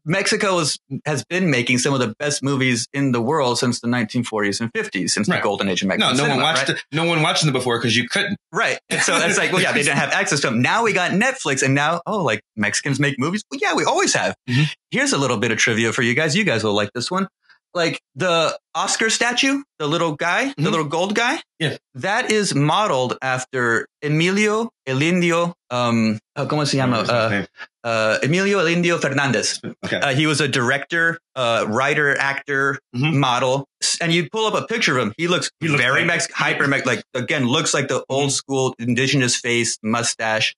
[0.05, 3.87] Mexico is, has been making some of the best movies in the world since the
[3.87, 5.37] 1940s and 50s, since Right.
[5.37, 6.13] the golden age of Mexico.
[6.13, 6.77] No, no one watched right?
[6.77, 6.83] it.
[6.91, 8.37] No one watched them before because you couldn't.
[8.51, 8.79] Right.
[8.89, 10.61] And so it's like, well, yeah, they didn't have access to them.
[10.61, 13.43] Now we got Netflix and now, oh, like Mexicans make movies.
[13.51, 14.35] Well, yeah, we always have.
[14.49, 14.65] Mhm.
[14.91, 16.35] Here's a little bit of trivia for you guys.
[16.35, 17.27] You guys will like this one.
[17.73, 20.71] Like the Oscar statue, the little guy, the Mhm.
[20.71, 21.41] little gold guy.
[21.59, 21.77] Yeah.
[21.95, 26.99] That is modeled after Emilio El Indio, um, uh, ¿cómo se llama?
[27.07, 27.45] Uh,
[27.87, 29.61] uh, Emilio El Indio Fernandez.
[29.85, 29.99] okay.
[30.01, 33.13] Uh, he was a director, uh, writer, actor, Mhm.
[33.15, 33.65] model.
[34.01, 35.13] And you pull up a picture of him.
[35.17, 38.33] He looks, He looks very like- Mex- hyper Mex, like again, looks like the old
[38.33, 40.55] school indigenous face, mustache.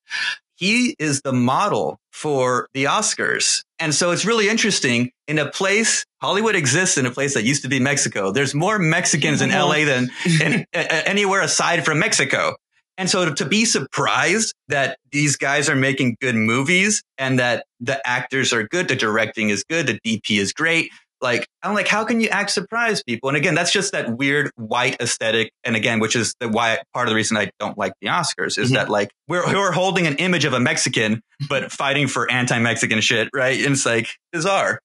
[0.55, 3.63] He is the model for the Oscars.
[3.79, 7.63] And so it's really interesting in a place, Hollywood exists in a place that used
[7.63, 8.31] to be Mexico.
[8.31, 10.09] There's more Mexicans in LA than
[10.41, 12.55] in, anywhere aside from Mexico.
[12.97, 17.99] And so to be surprised that these guys are making good movies and that the
[18.07, 20.91] actors are good, the directing is good, the DP is great.
[21.23, 23.29] Like, I'm like, how can you act surprised people?
[23.29, 25.51] And again, that's just that weird white aesthetic.
[25.63, 28.59] And again, which is the why part of the reason I don't like the Oscars
[28.59, 28.73] is Mhm.
[28.75, 33.29] that like we're, we're holding an image of a Mexican, but fighting for anti-Mexican shit,
[33.33, 33.57] right?
[33.63, 34.79] And it's like bizarre.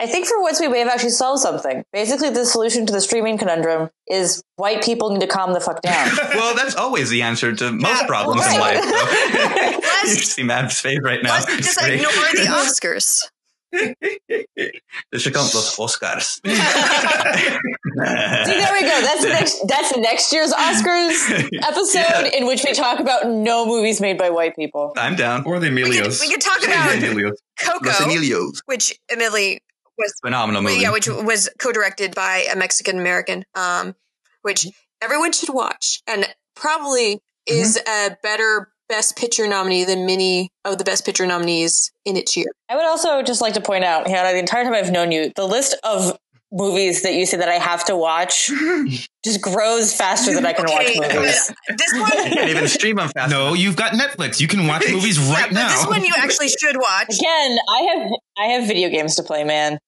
[0.00, 1.82] I think for once we may have actually solved something.
[1.92, 5.82] Basically, the solution to the streaming conundrum is white people need to calm the fuck
[5.82, 6.08] down.
[6.34, 8.82] well, that's always the answer to most Yeah, problems in life.
[8.82, 8.90] So.
[8.90, 11.34] Let's- you see Mav's face right now.
[11.34, 13.28] Let's just ignore the Oscars.
[13.72, 16.40] They should come los Oscars.
[16.44, 16.52] See,
[18.52, 19.00] there we go.
[19.00, 19.64] That's next.
[19.68, 22.30] That's next year's Oscars episode Yeah.
[22.36, 24.92] in which we talk about no movies made by white people.
[24.96, 25.44] I'm down.
[25.44, 26.20] or the We could, Emilios.
[26.20, 27.36] we could talk about Emilios.
[27.60, 28.62] Coco, Los Emilios.
[28.66, 29.60] which admittedly
[29.98, 30.80] was Phenomenal movie.
[30.80, 33.94] yeah, which was co-directed by a Mexican American, um,
[34.42, 34.70] which mm-hmm.
[35.02, 37.54] everyone should watch, and probably mm-hmm.
[37.54, 42.36] is a better Best Picture nominee than many of the Best Picture nominees in its
[42.36, 42.46] year.
[42.68, 45.32] I would also just like to point out, Hannah, the entire time I've known you,
[45.36, 46.18] the list of
[46.52, 48.50] movies that you say that I have to watch
[49.24, 51.52] just grows faster than I can watch movies.
[51.68, 53.30] but this You one, can't even stream them fast.
[53.30, 54.40] No, you've got Netflix.
[54.40, 55.68] You can watch movies right but now.
[55.68, 57.06] this one you actually should watch.
[57.16, 59.78] Again, I have I have video games to play, man.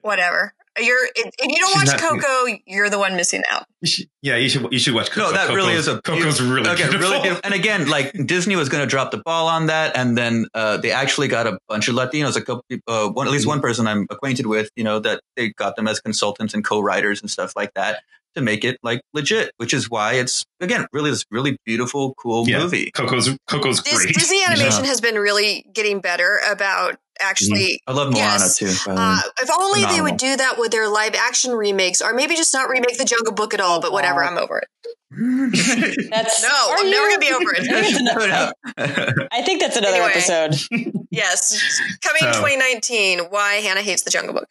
[0.00, 0.54] Whatever.
[0.80, 3.66] You're if if you don't She's watch not- Coco, you're the one missing out.
[3.80, 4.70] You should- yeah, you should.
[4.72, 5.10] You should watch.
[5.10, 5.28] Coco.
[5.28, 6.98] No, that really is a Coco's really okay, beautiful.
[7.10, 7.40] really beautiful.
[7.44, 10.76] And again, like Disney was going to drop the ball on that, and then uh,
[10.76, 13.86] they actually got a bunch of Latinos, a couple, uh, one at least one person
[13.86, 17.54] I'm acquainted with, you know, that they got them as consultants and co-writers and stuff
[17.56, 18.02] like that
[18.34, 19.52] to make it like legit.
[19.58, 22.58] Which is why it's again really this really beautiful, cool Yeah.
[22.60, 22.90] movie.
[22.92, 24.14] Coco's Coco's Dis- great.
[24.14, 27.80] Disney animation has been really getting better about actually.
[27.86, 28.56] I love Moana Yes.
[28.58, 28.66] too.
[28.86, 29.06] by the way.
[29.06, 32.54] Uh, if only they would do that with their live action remakes, or maybe just
[32.54, 33.80] not remake the Jungle Book at all.
[33.80, 34.68] But whatever, I'm over it.
[36.10, 37.66] That's No, Are I'm never gonna be over it.
[39.32, 40.12] I think that's another Anyway.
[40.12, 40.54] episode.
[41.10, 41.58] yes,
[42.00, 43.18] coming So- 2019.
[43.28, 44.48] Why Hannah hates the Jungle Book.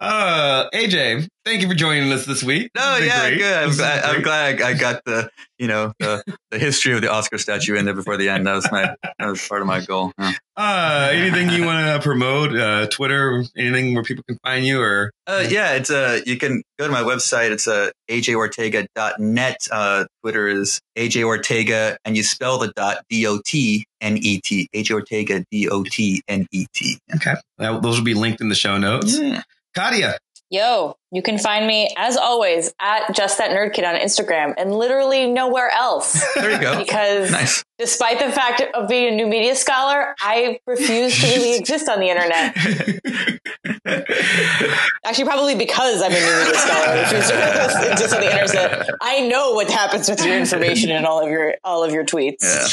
[0.00, 2.70] Uh, AJ, thank you for joining us this week.
[2.74, 3.38] No, This yeah, great.
[3.38, 3.56] good.
[3.64, 5.28] I'm glad, I'm glad I got the,
[5.58, 8.46] you know, the, the history of the Oscar statue in there before the end.
[8.46, 10.12] That was my, that was part of my goal.
[10.18, 10.32] Yeah.
[10.56, 12.54] Uh, anything you want to promote?
[12.56, 16.62] Uh, Twitter, anything where people can find you, or Uh, yeah, it's uh, you can
[16.78, 17.50] go to my website.
[17.50, 19.68] It's uh, ajortega.net.
[19.70, 24.40] Uh, Twitter is AJ Ortega, and you spell the dot D O T N E
[24.42, 24.68] T.
[24.74, 26.98] AJ Ortega, D O T N E T.
[27.16, 29.18] okay, That- those will be linked in the show notes.
[29.18, 29.42] Yeah.
[29.74, 30.18] Katia,
[30.52, 34.74] Yo, you can find me as always at just that nerd kid on Instagram and
[34.74, 36.20] literally nowhere else.
[36.34, 36.76] There you go.
[36.76, 37.62] Because Nice.
[37.78, 42.00] despite the fact of being a new media scholar, I refuse to really exist on
[42.00, 42.56] the internet.
[45.04, 48.88] Actually, probably because I'm a new media scholar, I refuse to exist on the internet.
[49.00, 52.42] I know what happens with your information and all of your all of your tweets.
[52.42, 52.66] Yeah.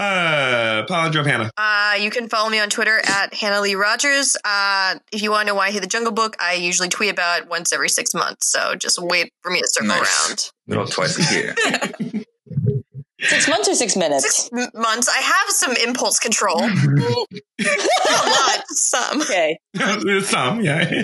[0.00, 1.50] Uh, Palindrome Hannah.
[1.58, 4.34] Uh, you can follow me on Twitter at Hannah Lee Rogers.
[4.44, 7.10] Uh, if you want to know why I hate the Jungle Book, I usually tweet
[7.10, 8.50] about it once every six months.
[8.50, 10.28] So just wait for me to circle Nice.
[10.28, 10.50] around.
[10.66, 11.54] Little twice a year.
[13.22, 14.24] Six months or six minutes?
[14.24, 15.08] Six m- months.
[15.08, 16.60] I have some impulse control.
[17.60, 19.20] A lot, some.
[19.20, 19.58] Okay.
[20.22, 21.02] Some, yeah.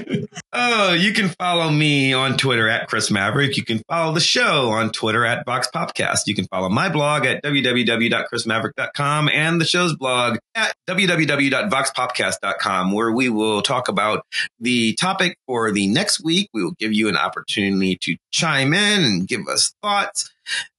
[0.52, 3.56] oh, you can follow me on Twitter at Chris Maverick.
[3.56, 6.20] You can follow the show on Twitter at VoxPopcast.
[6.26, 13.28] You can follow my blog at www.chrismaverick.com and the show's blog at www.voxpopcast.com, where we
[13.28, 14.24] will talk about
[14.58, 16.48] the topic for the next week.
[16.54, 20.30] We will give you an opportunity to chime in and give us thoughts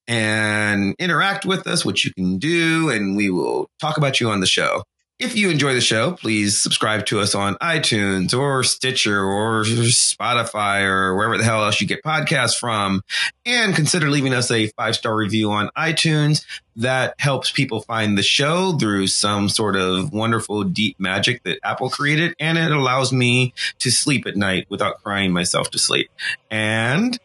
[0.08, 4.40] and interact with us, which you can do, and we will talk about you on
[4.40, 4.84] the show.
[5.20, 10.84] If you enjoy the show, please subscribe to us on iTunes or Stitcher or Spotify
[10.84, 13.02] or wherever the hell else you get podcasts from.
[13.44, 16.46] And consider leaving us a five star review on iTunes.
[16.76, 21.90] That helps people find the show through some sort of wonderful deep magic that Apple
[21.90, 22.36] created.
[22.40, 26.12] And it allows me to sleep at night without crying myself to sleep.
[26.52, 27.18] And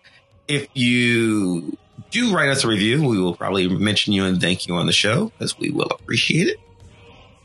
[0.48, 1.76] if you
[2.12, 4.92] do write us a review, we will probably mention you and thank you on the
[4.92, 6.60] show because we will appreciate it.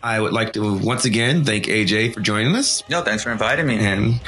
[0.03, 2.83] I would like to once again thank AJ for joining us.
[2.89, 3.79] No, thanks for inviting me.
[3.79, 4.21] And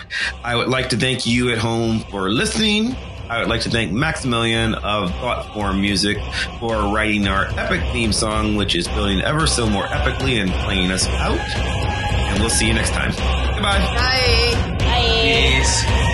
[0.43, 2.95] I would like to thank you at home for listening.
[3.29, 6.17] I would like to thank Maximilian of Thought Form Music
[6.59, 10.89] for writing our epic theme song, which is building ever so more epically and playing
[10.89, 11.37] us out.
[11.37, 13.11] And we'll see you next time.
[13.53, 13.77] Goodbye.
[13.77, 14.77] Bye.
[14.79, 15.59] Bye.
[15.61, 16.08] Peace.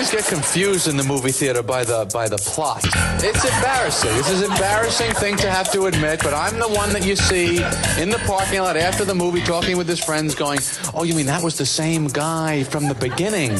[0.00, 2.82] Always get confused in the movie theater by the by the plot.
[3.22, 4.10] It's embarrassing.
[4.16, 7.16] This is an embarrassing thing to have to admit, but I'm the one that you
[7.16, 7.56] see
[8.00, 10.60] in the parking lot after the movie talking with his friends going,
[10.94, 13.52] "Oh, you mean that was the same guy from the beginning?"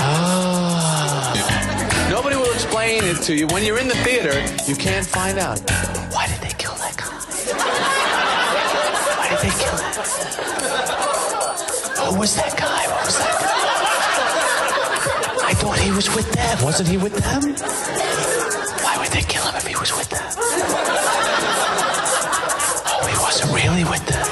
[0.00, 1.34] Ah.
[2.08, 3.48] Nobody will explain it to you.
[3.48, 5.58] When you're in the theater, you can't find out.
[6.14, 7.18] Why did they kill that guy?
[9.18, 9.92] Why did they kill him?
[11.98, 12.86] Who was that guy?
[12.92, 13.67] What was that guy?
[15.78, 16.64] Thought he was with them.
[16.64, 17.40] Wasn't he with them?
[18.82, 20.24] Why would they kill him if he was with them?
[22.90, 24.27] Oh, he wasn't really with them.